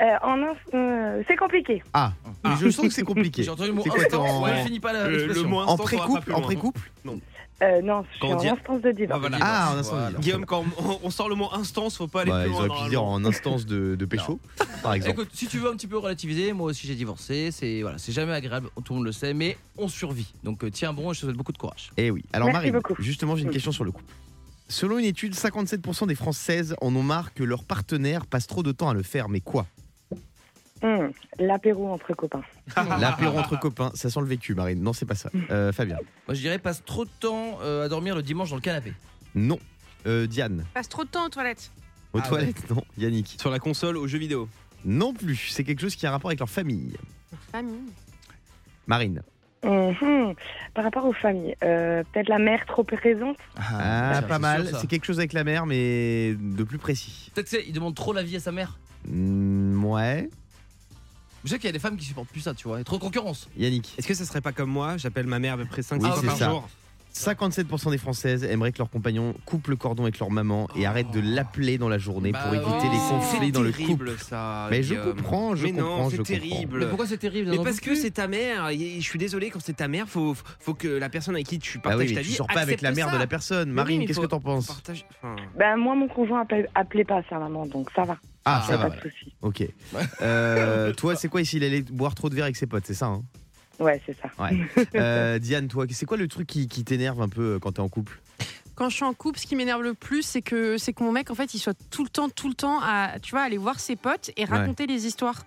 Euh, 0.00 0.04
en 0.22 0.40
un- 0.42 0.54
euh, 0.74 1.22
c'est 1.26 1.36
compliqué. 1.36 1.82
Ah, 1.92 2.12
je 2.60 2.70
sens 2.70 2.86
que 2.86 2.92
c'est 2.92 3.02
compliqué. 3.02 3.42
J'ai 3.44 3.50
entendu 3.50 3.68
le 3.70 3.74
mot 3.74 3.82
C'est 3.82 3.88
quoi, 3.90 4.00
instant. 4.04 4.22
t'es 4.24 4.30
en- 4.30 4.42
Ouais, 4.44 4.64
finis 4.64 4.80
pas 4.80 4.92
la- 4.92 5.04
Le, 5.08 5.10
le 5.10 5.16
l'expression. 5.24 5.48
mot 5.48 5.56
En 5.58 5.60
instant, 5.62 5.76
pas 5.78 5.82
pré-couple 5.84 6.20
plus 6.22 6.32
En 6.32 6.36
loin. 6.38 6.46
pré-couple 6.46 6.90
Euh, 7.60 7.82
non, 7.82 8.04
je 8.12 8.16
suis 8.18 8.32
en 8.32 8.38
instance 8.54 8.80
de 8.82 8.92
divorce. 8.92 9.16
Ah, 9.24 9.28
voilà. 9.28 9.38
Ah, 9.40 9.72
en 9.74 9.78
instance 9.78 9.94
de 9.98 10.06
divorce. 10.06 10.22
Guillaume, 10.24 10.46
quand 10.46 10.64
on, 10.78 11.00
on 11.02 11.10
sort 11.10 11.28
le 11.28 11.34
mot 11.34 11.48
instance, 11.52 11.96
faut 11.96 12.06
pas 12.06 12.20
aller 12.22 12.30
Bah, 12.30 12.42
plus 12.42 12.50
ils 12.50 12.52
loin. 12.52 12.66
auraient 12.68 12.84
pu 12.84 12.88
dire 12.90 13.00
normalement. 13.02 13.26
en 13.28 13.30
instance 13.30 13.66
de, 13.66 13.96
de 13.96 14.04
pécho, 14.06 14.38
par 14.82 14.94
exemple. 14.94 15.20
Écoute, 15.22 15.30
si 15.34 15.48
tu 15.48 15.58
veux 15.58 15.68
un 15.68 15.74
petit 15.74 15.88
peu 15.88 15.98
relativiser, 15.98 16.52
moi 16.52 16.66
aussi 16.70 16.86
j'ai 16.86 16.94
divorcé, 16.94 17.50
c'est 17.50 17.82
voilà, 17.82 17.98
c'est 17.98 18.12
jamais 18.12 18.32
agréable, 18.32 18.68
tout 18.84 18.92
le 18.92 18.98
monde 18.98 19.06
le 19.06 19.12
sait, 19.12 19.34
mais 19.34 19.56
on 19.76 19.88
survit. 19.88 20.32
Donc 20.44 20.62
euh, 20.62 20.70
tiens 20.70 20.92
bon, 20.92 21.10
et 21.10 21.14
je 21.14 21.20
te 21.20 21.26
souhaite 21.26 21.36
beaucoup 21.36 21.52
de 21.52 21.58
courage. 21.58 21.90
Eh 21.96 22.12
oui. 22.12 22.24
Alors 22.32 22.48
Merci 22.48 22.70
beaucoup. 22.70 22.94
justement, 23.00 23.34
j'ai 23.34 23.42
une 23.42 23.50
question 23.50 23.72
sur 23.72 23.82
le 23.84 23.90
couple. 23.90 24.12
Selon 24.68 24.98
une 24.98 25.06
étude, 25.06 25.34
57% 25.34 26.06
des 26.06 26.14
Françaises 26.14 26.76
en 26.80 26.94
ont 26.94 27.02
marre 27.02 27.32
que 27.34 27.42
leur 27.42 27.64
partenaire 27.64 28.26
passe 28.26 28.46
trop 28.46 28.62
de 28.62 28.70
temps 28.70 28.90
à 28.90 28.94
le 28.94 29.02
faire. 29.02 29.28
Mais 29.30 29.40
quoi? 29.40 29.66
Hum, 30.82 31.10
L'apéro 31.38 31.88
entre 31.88 32.14
copains. 32.14 32.42
L'apéro 33.00 33.38
entre 33.38 33.58
copains, 33.58 33.90
ça 33.94 34.10
sent 34.10 34.20
le 34.20 34.26
vécu, 34.26 34.54
Marine. 34.54 34.80
Non, 34.82 34.92
c'est 34.92 35.06
pas 35.06 35.14
ça. 35.14 35.30
Euh, 35.50 35.72
Fabien 35.72 35.96
Moi 36.26 36.34
je 36.34 36.40
dirais 36.40 36.58
passe 36.58 36.84
trop 36.84 37.04
de 37.04 37.10
temps 37.20 37.58
euh, 37.62 37.86
à 37.86 37.88
dormir 37.88 38.14
le 38.14 38.22
dimanche 38.22 38.50
dans 38.50 38.56
le 38.56 38.62
canapé. 38.62 38.92
Non. 39.34 39.58
Euh, 40.06 40.26
Diane 40.26 40.64
Passe 40.74 40.88
trop 40.88 41.04
de 41.04 41.08
temps 41.08 41.26
aux 41.26 41.30
toilettes. 41.30 41.72
Aux 42.12 42.20
Ah 42.22 42.28
toilettes 42.28 42.70
Non. 42.70 42.84
Yannick 42.96 43.36
Sur 43.40 43.50
la 43.50 43.58
console, 43.58 43.96
aux 43.96 44.06
jeux 44.06 44.18
vidéo. 44.18 44.48
Non 44.84 45.12
plus. 45.12 45.48
C'est 45.50 45.64
quelque 45.64 45.80
chose 45.80 45.96
qui 45.96 46.06
a 46.06 46.10
un 46.10 46.12
rapport 46.12 46.30
avec 46.30 46.38
leur 46.38 46.48
famille. 46.48 46.96
Famille. 47.52 47.80
Marine 48.86 49.22
Mhm. 49.64 50.34
Par 50.72 50.84
rapport 50.84 51.04
aux 51.04 51.12
familles, 51.12 51.56
euh, 51.64 52.04
peut-être 52.12 52.28
la 52.28 52.38
mère 52.38 52.64
trop 52.64 52.84
présente. 52.84 53.36
Ah, 53.56 54.10
tiens, 54.12 54.22
pas 54.22 54.34
c'est 54.36 54.40
mal. 54.40 54.62
sûr, 54.62 54.70
ça. 54.76 54.80
C'est 54.80 54.86
quelque 54.86 55.04
chose 55.04 55.18
avec 55.18 55.32
la 55.32 55.42
mère, 55.42 55.66
mais 55.66 56.36
de 56.38 56.62
plus 56.62 56.78
précis. 56.78 57.32
Peut-être 57.34 57.48
qu'il 57.48 57.72
demande 57.72 57.96
trop 57.96 58.12
l'avis 58.12 58.36
à 58.36 58.40
sa 58.40 58.52
mère. 58.52 58.78
Mm, 59.08 59.84
ouais. 59.84 60.30
Je 61.44 61.50
sais 61.50 61.56
qu'il 61.58 61.66
y 61.66 61.68
a 61.68 61.72
des 61.72 61.78
femmes 61.78 61.96
qui 61.96 62.04
supportent 62.04 62.28
plus 62.28 62.40
ça, 62.40 62.52
tu 62.54 62.66
vois, 62.68 62.80
et 62.80 62.84
trop 62.84 62.96
de 62.96 63.02
concurrence. 63.02 63.48
Yannick 63.56 63.94
Est-ce 63.98 64.06
que 64.08 64.14
ça 64.14 64.24
serait 64.24 64.40
pas 64.40 64.52
comme 64.52 64.70
moi 64.70 64.96
J'appelle 64.96 65.26
ma 65.26 65.38
mère 65.38 65.54
à 65.54 65.56
peu 65.58 65.66
près 65.66 65.82
5 65.82 66.02
Oui, 66.02 66.08
fois 66.08 66.18
c'est 66.20 66.26
par 66.26 66.36
ça. 66.36 66.50
jour. 66.50 66.68
57% 67.18 67.90
des 67.90 67.98
Françaises 67.98 68.44
aimeraient 68.44 68.72
que 68.72 68.78
leur 68.78 68.88
compagnon 68.90 69.34
coupe 69.44 69.68
le 69.68 69.76
cordon 69.76 70.04
avec 70.04 70.18
leur 70.18 70.30
maman 70.30 70.68
et 70.76 70.86
arrête 70.86 71.10
de 71.10 71.20
l'appeler 71.20 71.76
dans 71.78 71.88
la 71.88 71.98
journée 71.98 72.32
pour 72.32 72.40
Bah, 72.50 72.56
éviter 72.56 72.88
les 72.90 72.98
oh, 73.06 73.10
conflits 73.10 73.52
dans 73.52 73.62
le 73.62 73.72
terrible, 73.72 74.12
couple. 74.12 74.18
ça. 74.24 74.68
Mais 74.70 74.82
je 74.82 74.94
comprends, 74.94 75.56
je 75.56 75.64
Mais 75.64 75.72
comprends, 75.72 75.98
non, 75.98 76.04
je 76.04 76.10
c'est 76.10 76.16
comprends. 76.18 76.32
terrible. 76.34 76.78
Mais 76.78 76.86
pourquoi 76.86 77.06
c'est 77.06 77.18
terrible? 77.18 77.50
Mais 77.50 77.58
parce 77.62 77.80
que 77.80 77.94
c'est 77.94 78.12
ta 78.12 78.28
mère. 78.28 78.70
Je 78.70 79.00
suis 79.00 79.18
désolé, 79.18 79.50
quand 79.50 79.60
c'est 79.60 79.76
ta 79.76 79.88
mère, 79.88 80.08
faut, 80.08 80.34
faut 80.60 80.74
que 80.74 80.88
la 80.88 81.08
personne 81.08 81.34
avec 81.34 81.46
qui 81.46 81.58
tu 81.58 81.78
Bah 81.78 81.90
partages 81.90 82.00
oui, 82.00 82.08
mais 82.10 82.14
ta 82.14 82.20
tu 82.22 82.28
vie. 82.28 82.34
sors 82.34 82.46
pas 82.46 82.60
avec 82.60 82.80
la 82.82 82.92
mère 82.92 83.06
ça. 83.08 83.14
de 83.14 83.18
la 83.18 83.26
personne. 83.26 83.70
Marine, 83.72 84.00
oui, 84.00 84.06
qu'est-ce 84.06 84.20
que 84.20 84.26
t'en 84.26 84.40
penses? 84.40 84.66
Partage- 84.68 85.04
enfin, 85.22 85.36
Ben, 85.58 85.76
moi, 85.76 85.94
mon 85.96 86.08
conjoint 86.08 86.42
appelle, 86.42 86.68
appelait 86.74 87.04
pas 87.04 87.22
sa 87.28 87.38
maman, 87.38 87.66
donc 87.66 87.88
ça 87.96 88.02
va. 88.04 88.16
Ah, 88.44 88.60
Ah, 88.62 88.66
ça 88.66 88.72
y 88.72 88.74
a 88.74 88.78
va. 88.78 88.90
pas 88.90 88.96
de 88.96 89.00
souci. 89.02 89.32
Ok. 89.42 89.64
Euh, 90.22 90.92
toi, 90.94 91.16
c'est 91.16 91.28
quoi 91.28 91.40
ici 91.40 91.56
Il 91.58 91.64
allait 91.64 91.82
boire 91.82 92.14
trop 92.14 92.28
de 92.30 92.34
verre 92.34 92.44
avec 92.44 92.56
ses 92.56 92.66
potes, 92.66 92.84
c'est 92.86 92.94
ça 92.94 93.06
hein? 93.06 93.22
Ouais, 93.78 94.00
c'est 94.06 94.16
ça. 94.20 94.30
Ouais. 94.42 94.58
Euh, 94.94 95.38
Diane, 95.38 95.68
toi, 95.68 95.84
c'est 95.90 96.06
quoi 96.06 96.16
le 96.16 96.28
truc 96.28 96.46
qui, 96.46 96.66
qui 96.68 96.84
t'énerve 96.84 97.20
un 97.22 97.28
peu 97.28 97.54
euh, 97.54 97.58
quand 97.58 97.72
t'es 97.72 97.80
en 97.80 97.88
couple? 97.88 98.20
Quand 98.74 98.88
je 98.88 98.94
suis 98.96 99.04
en 99.04 99.14
couple, 99.14 99.38
ce 99.38 99.46
qui 99.46 99.56
m'énerve 99.56 99.82
le 99.82 99.94
plus, 99.94 100.22
c'est 100.22 100.42
que 100.42 100.78
c'est 100.78 100.92
que 100.92 101.02
mon 101.02 101.10
mec, 101.12 101.30
en 101.30 101.34
fait, 101.34 101.52
il 101.54 101.58
soit 101.58 101.76
tout 101.90 102.04
le 102.04 102.08
temps, 102.10 102.28
tout 102.28 102.48
le 102.48 102.54
temps 102.54 102.80
à, 102.82 103.18
tu 103.20 103.32
vois, 103.32 103.42
aller 103.42 103.56
voir 103.58 103.80
ses 103.80 103.96
potes 103.96 104.30
et 104.36 104.44
raconter 104.44 104.86
les 104.86 105.06
histoires. 105.06 105.44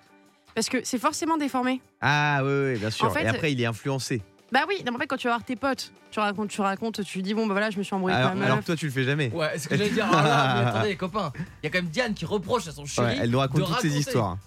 Parce 0.53 0.67
que 0.67 0.77
c'est 0.83 0.97
forcément 0.99 1.37
déformé. 1.37 1.81
Ah, 2.01 2.41
oui, 2.43 2.51
oui, 2.73 2.79
bien 2.79 2.89
sûr. 2.89 3.05
En 3.05 3.09
fait, 3.09 3.23
Et 3.23 3.27
après, 3.27 3.53
il 3.53 3.61
est 3.61 3.65
influencé. 3.65 4.21
Bah 4.51 4.65
oui, 4.67 4.75
non, 4.85 4.91
mais 4.91 4.97
en 4.97 4.99
fait, 4.99 5.07
quand 5.07 5.15
tu 5.15 5.27
vas 5.27 5.35
voir 5.35 5.45
tes 5.45 5.55
potes, 5.55 5.93
tu 6.11 6.19
racontes, 6.19 6.49
tu 6.49 6.59
racontes, 6.59 7.01
tu 7.05 7.21
dis 7.21 7.33
bon, 7.33 7.47
bah 7.47 7.53
voilà, 7.53 7.69
je 7.69 7.77
me 7.77 7.83
suis 7.83 7.95
embrouillé 7.95 8.17
Alors, 8.17 8.31
avec 8.31 8.39
ma 8.39 8.45
alors 8.47 8.57
meuf. 8.57 8.65
que 8.65 8.71
toi, 8.71 8.75
tu 8.75 8.85
le 8.85 8.91
fais 8.91 9.05
jamais. 9.05 9.31
Ouais, 9.33 9.55
est-ce 9.55 9.69
que 9.69 9.77
j'allais 9.77 9.91
dire 9.91 10.05
Ah 10.11 10.23
là, 10.23 10.55
mais 10.61 10.67
attendez, 10.69 10.89
les 10.89 10.95
copains, 10.97 11.31
il 11.37 11.43
y 11.63 11.67
a 11.67 11.69
quand 11.69 11.77
même 11.81 11.89
Diane 11.89 12.13
qui 12.13 12.25
reproche 12.25 12.67
à 12.67 12.73
son 12.73 12.85
chéri. 12.85 13.07
Ouais, 13.07 13.17
elle 13.21 13.29
nous 13.29 13.39
raconte 13.39 13.61
de 13.61 13.65
toutes 13.65 13.79
ses 13.79 13.87
raconter. 13.87 13.99
histoires. 13.99 14.37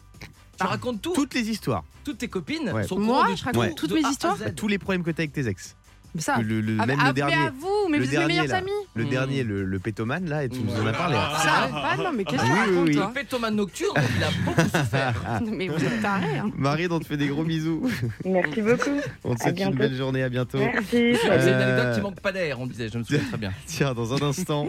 Tu 0.60 0.66
racontes 0.66 1.00
tout, 1.00 1.12
Toutes 1.14 1.32
les 1.32 1.48
histoires. 1.48 1.84
Toutes 2.04 2.18
tes 2.18 2.28
copines 2.28 2.70
Ouais. 2.72 2.84
sont 2.84 2.98
Moi, 2.98 3.26
je 3.36 3.44
raconte 3.44 3.70
tout, 3.70 3.74
toutes 3.86 3.90
de 3.90 3.94
mes 3.96 4.04
A 4.04 4.08
à 4.08 4.10
histoires 4.10 4.36
Z. 4.36 4.54
Tous 4.54 4.68
les 4.68 4.78
problèmes 4.78 5.02
que 5.02 5.10
t'as 5.10 5.22
avec 5.22 5.32
tes 5.32 5.48
ex. 5.48 5.74
Mais 6.16 6.20
ça. 6.20 6.38
Le, 6.40 6.60
le- 6.60 6.76
Ah, 6.78 6.86
même 6.86 6.96
mais 6.98 7.02
le 7.02 7.08
à- 7.08 7.12
dernier. 7.12 7.34
mais 7.36 7.46
à 7.46 7.50
vous, 7.50 7.88
mais 7.90 7.98
le 7.98 8.04
vous 8.04 8.10
êtes 8.10 8.12
mes 8.12 8.18
dernier, 8.18 8.34
meilleurs 8.42 8.46
là. 8.46 8.56
amis. 8.58 8.70
Le 8.94 9.04
Mm. 9.04 9.08
dernier, 9.08 9.42
le, 9.42 9.64
le 9.64 9.78
pétomane, 9.80 10.28
là, 10.28 10.44
et 10.44 10.48
tu 10.48 10.60
nous 10.60 10.72
en 10.80 10.86
as 10.86 10.92
parlé. 10.92 11.16
hein. 11.16 11.28
Ça, 11.42 11.68
va, 11.72 11.96
non, 12.04 12.12
mais 12.16 12.24
qu'est-ce 12.24 12.40
que 12.42 12.46
tu 12.46 12.52
Oui, 12.52 12.58
oui, 12.60 12.70
racontes, 12.70 12.88
oui. 12.88 12.94
Le 12.94 13.12
pétomane 13.20 13.56
nocturne, 13.56 13.96
il 14.16 14.22
a 14.22 14.28
beaucoup 14.44 14.60
souffert. 14.78 15.40
Mais 15.50 15.66
vous 15.66 15.84
êtes 15.84 16.02
tarés, 16.02 16.38
hein. 16.38 16.52
Marine, 16.56 16.92
on 16.92 17.00
te 17.00 17.06
fait 17.06 17.16
des 17.16 17.26
gros 17.26 17.42
bisous. 17.42 17.90
Merci 18.24 18.62
beaucoup. 18.62 19.00
On 19.24 19.34
te 19.34 19.42
souhaite 19.42 19.58
une 19.58 19.74
belle 19.74 19.96
journée. 19.96 20.22
À 20.22 20.28
bientôt. 20.28 20.58
Merci. 20.58 20.86
C'est 20.90 21.10
une 21.10 21.30
Euh, 21.32 21.72
anecdote 21.74 21.94
qui 21.96 22.00
manque 22.02 22.20
pas 22.20 22.30
d'air, 22.30 22.60
on 22.60 22.68
disait, 22.68 22.88
je 22.92 22.98
me 22.98 23.02
souviens 23.02 23.24
très 23.28 23.38
bien. 23.38 23.52
Tiens, 23.66 23.92
dans 23.92 24.14
un 24.14 24.22
instant, 24.28 24.68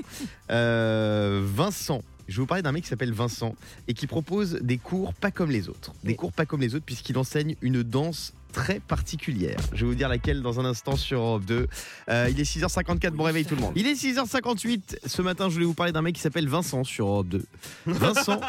euh, 0.50 1.44
Vincent. 1.46 2.02
Je 2.28 2.36
vais 2.36 2.42
vous 2.42 2.48
parler 2.48 2.64
d'un 2.64 2.72
mec 2.72 2.84
qui 2.84 2.90
s'appelle 2.90 3.14
Vincent 3.14 3.56
et 3.88 3.94
qui 3.94 4.08
propose 4.08 4.60
des 4.62 4.78
cours 4.78 5.14
pas 5.14 5.32
comme 5.32 5.52
les 5.52 5.70
autres. 5.70 5.94
Des 6.04 6.16
cours 6.16 6.32
pas 6.32 6.46
comme 6.46 6.62
les 6.62 6.76
autres 6.76 6.86
puisqu'il 6.86 7.18
enseigne 7.18 7.56
une 7.62 7.84
danse 7.84 8.34
très 8.56 8.80
particulière. 8.80 9.58
Je 9.74 9.82
vais 9.82 9.92
vous 9.92 9.96
dire 9.96 10.08
laquelle 10.08 10.42
dans 10.42 10.62
un 10.62 10.66
instant 10.66 10.96
sur 10.96 11.20
Europe 11.20 11.46
2. 11.46 11.68
Euh, 12.10 12.30
il 12.32 12.40
est 12.40 12.44
6h54, 12.44 13.12
bon 13.12 13.24
réveil 13.24 13.46
tout 13.46 13.56
le 13.56 13.62
monde. 13.62 13.74
Il 13.76 13.86
est 13.86 13.94
6h58. 13.94 15.00
Ce 15.06 15.22
matin, 15.22 15.50
je 15.50 15.56
voulais 15.56 15.66
vous 15.66 15.74
parler 15.74 15.92
d'un 15.92 16.02
mec 16.02 16.16
qui 16.16 16.22
s'appelle 16.22 16.48
Vincent 16.48 16.86
sur 16.86 17.08
Europe 17.08 17.28
2. 17.28 17.46
Vincent, 17.86 18.40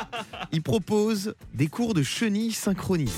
il 0.52 0.62
propose 0.62 1.34
des 1.54 1.66
cours 1.66 1.92
de 1.92 2.04
chenilles 2.04 2.52
synchronisées. 2.52 3.12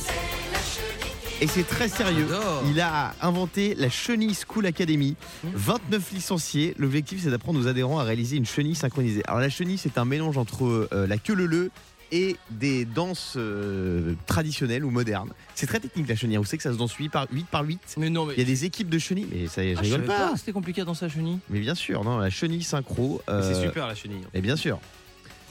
Et 1.41 1.47
c'est 1.47 1.63
très 1.67 1.89
sérieux. 1.89 2.27
Il 2.69 2.81
a 2.81 3.15
inventé 3.23 3.75
la 3.77 3.89
Chenille 3.89 4.35
School 4.35 4.67
Academy. 4.67 5.15
29 5.45 6.13
licenciés. 6.13 6.75
L'objectif, 6.79 7.21
c'est 7.23 7.31
d'apprendre 7.31 7.61
aux 7.61 7.69
adhérents 7.69 8.01
à 8.01 8.03
réaliser 8.03 8.37
une 8.37 8.47
chenille 8.47 8.75
synchronisée. 8.75 9.23
Alors, 9.29 9.39
la 9.41 9.49
chenille, 9.49 9.79
c'est 9.79 9.99
un 9.99 10.05
mélange 10.05 10.37
entre 10.37 10.89
euh, 10.93 11.07
la 11.07 11.17
queue 11.17 11.35
leu 11.35 11.71
et 12.11 12.37
des 12.51 12.85
danses 12.87 13.35
euh, 13.37 14.15
traditionnelles 14.27 14.85
ou 14.85 14.91
modernes. 14.91 15.31
C'est 15.55 15.67
très 15.69 15.79
technique 15.79 16.09
la 16.09 16.17
chenille. 16.17 16.39
Vous 16.39 16.45
savez 16.45 16.57
que 16.57 16.63
ça 16.65 16.73
se 16.73 16.79
danse 16.79 16.95
8 16.95 17.09
par 17.11 17.27
8 17.31 17.47
par 17.47 17.63
8. 17.65 17.81
Mais 17.99 18.11
non, 18.11 18.25
mais. 18.27 18.33
Il 18.35 18.39
y 18.41 18.43
a 18.43 18.47
des 18.47 18.65
équipes 18.65 18.89
de 18.89 18.99
chenilles, 18.99 19.29
mais 19.31 19.47
ça, 19.47 19.63
je 19.63 19.75
Ah, 19.79 19.83
je 19.83 19.93
rigole 19.93 20.07
pas. 20.07 20.31
pas, 20.31 20.37
C'était 20.37 20.53
compliqué 20.53 20.85
dans 20.85 20.95
sa 20.95 21.09
chenille. 21.09 21.39
Mais 21.51 21.61
bien 21.61 21.75
sûr, 21.77 22.03
non, 22.03 22.19
la 22.19 22.31
chenille 22.31 22.65
synchro. 22.65 23.23
Mais 23.29 23.35
euh, 23.35 23.55
C'est 23.55 23.63
super 23.67 23.87
la 23.87 23.95
chenille. 23.95 24.25
Mais 24.35 24.41
bien 24.41 24.57
sûr. 24.57 24.81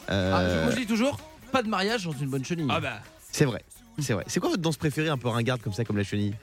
Euh, 0.09 0.33
Ah, 0.35 0.49
je- 0.49 0.63
moi 0.63 0.71
je 0.71 0.77
dis 0.81 0.87
toujours, 0.87 1.17
pas 1.53 1.63
de 1.63 1.69
mariage 1.69 2.03
dans 2.05 2.11
une 2.11 2.27
bonne 2.27 2.43
chenille. 2.43 2.67
Ah 2.69 2.79
bah. 2.81 2.99
c'est 3.31 3.45
vrai. 3.45 3.63
C'est 3.99 4.13
vrai. 4.13 4.23
C'est 4.27 4.39
quoi 4.39 4.49
votre 4.49 4.61
danse 4.61 4.77
préférée 4.77 5.09
un 5.09 5.17
peu 5.17 5.27
ringarde 5.27 5.61
comme 5.61 5.73
ça, 5.73 5.83
comme 5.83 5.97
la 5.97 6.03
chenille? 6.03 6.35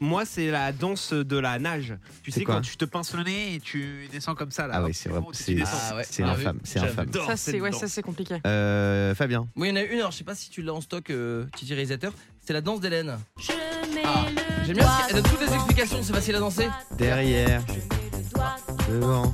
Moi, 0.00 0.24
c'est 0.24 0.50
la 0.50 0.70
danse 0.72 1.12
de 1.12 1.36
la 1.38 1.58
nage. 1.58 1.94
Tu 2.22 2.30
C'est 2.30 2.40
sais, 2.40 2.44
quand 2.44 2.60
tu 2.60 2.76
te 2.76 2.84
pinces 2.84 3.14
le 3.14 3.24
nez 3.24 3.54
et 3.56 3.60
tu 3.60 4.08
descends 4.12 4.36
comme 4.36 4.52
ça 4.52 4.68
là. 4.68 4.74
Ah 4.76 4.82
ouais, 4.84 4.92
c'est 4.92 5.08
vrai. 5.08 5.20
Tu 5.32 5.42
C'est. 5.42 5.56
Ah 5.64 5.96
ouais. 5.96 6.04
c'est 6.08 6.22
Ah 6.22 6.30
infâme. 6.30 6.60
C'est 6.62 6.78
infâme. 6.78 7.08
Ça, 7.26 7.36
c'est 7.36 7.60
ouais, 7.60 7.70
compliqué. 8.04 8.36
Euh, 8.46 9.14
Fabien. 9.16 9.48
Oui, 9.56 9.68
il 9.68 9.70
y 9.70 9.72
en 9.72 9.76
a 9.76 9.82
une, 9.82 9.98
alors 9.98 10.12
je 10.12 10.18
sais 10.18 10.24
pas 10.24 10.36
si 10.36 10.50
tu 10.50 10.62
l'as 10.62 10.72
en 10.72 10.80
stock, 10.80 11.10
euh, 11.10 11.46
Titi 11.56 11.74
réalisateur. 11.74 12.12
C'est 12.46 12.52
la 12.52 12.60
danse 12.60 12.80
d'Hélène. 12.80 13.18
Ah, 14.04 14.26
J'aime 14.64 14.76
bien 14.76 14.84
parce 14.84 15.06
qu'elle 15.08 15.22
donne 15.22 15.32
toutes 15.32 15.46
les 15.46 15.52
explications, 15.54 15.98
c'est 16.02 16.12
facile 16.12 16.36
à 16.36 16.40
danser. 16.40 16.68
Derrière. 16.96 17.62
Devant. 18.88 19.32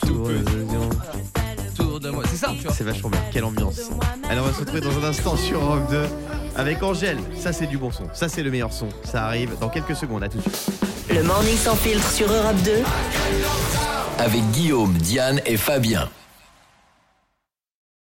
Tour 0.00 0.28
de 0.28 0.34
vision. 0.34 0.90
Tour 1.74 2.00
de 2.00 2.10
moi. 2.10 2.24
C'est 2.28 2.36
ça, 2.36 2.52
tu 2.54 2.64
vois. 2.64 2.72
C'est 2.74 2.84
vachement 2.84 3.08
bien. 3.08 3.22
Quelle 3.32 3.44
ambiance. 3.44 3.90
Alors, 4.28 4.44
on 4.44 4.48
va 4.48 4.54
se 4.54 4.60
retrouver 4.60 4.80
dans 4.80 4.98
un 4.98 5.04
instant 5.04 5.36
sur 5.36 5.60
Europe 5.62 5.90
2 5.90 6.02
avec 6.58 6.82
Angèle. 6.82 7.18
Ça, 7.36 7.52
c'est 7.52 7.66
du 7.66 7.78
bon 7.78 7.90
son. 7.90 8.04
Ça, 8.12 8.28
c'est 8.28 8.42
le 8.42 8.50
meilleur 8.50 8.72
son. 8.72 8.88
Ça 9.04 9.24
arrive 9.24 9.56
dans 9.60 9.68
quelques 9.68 9.96
secondes. 9.96 10.22
À 10.24 10.28
tout 10.28 10.38
de 10.38 10.42
suite. 10.42 10.70
Le 11.08 11.22
morning 11.22 11.56
sans 11.56 11.76
filtre 11.76 12.10
sur 12.10 12.30
Europe 12.30 12.56
2. 12.64 12.72
Avec 14.18 14.42
Guillaume, 14.50 14.92
Diane 14.94 15.40
et 15.46 15.56
Fabien. 15.56 16.10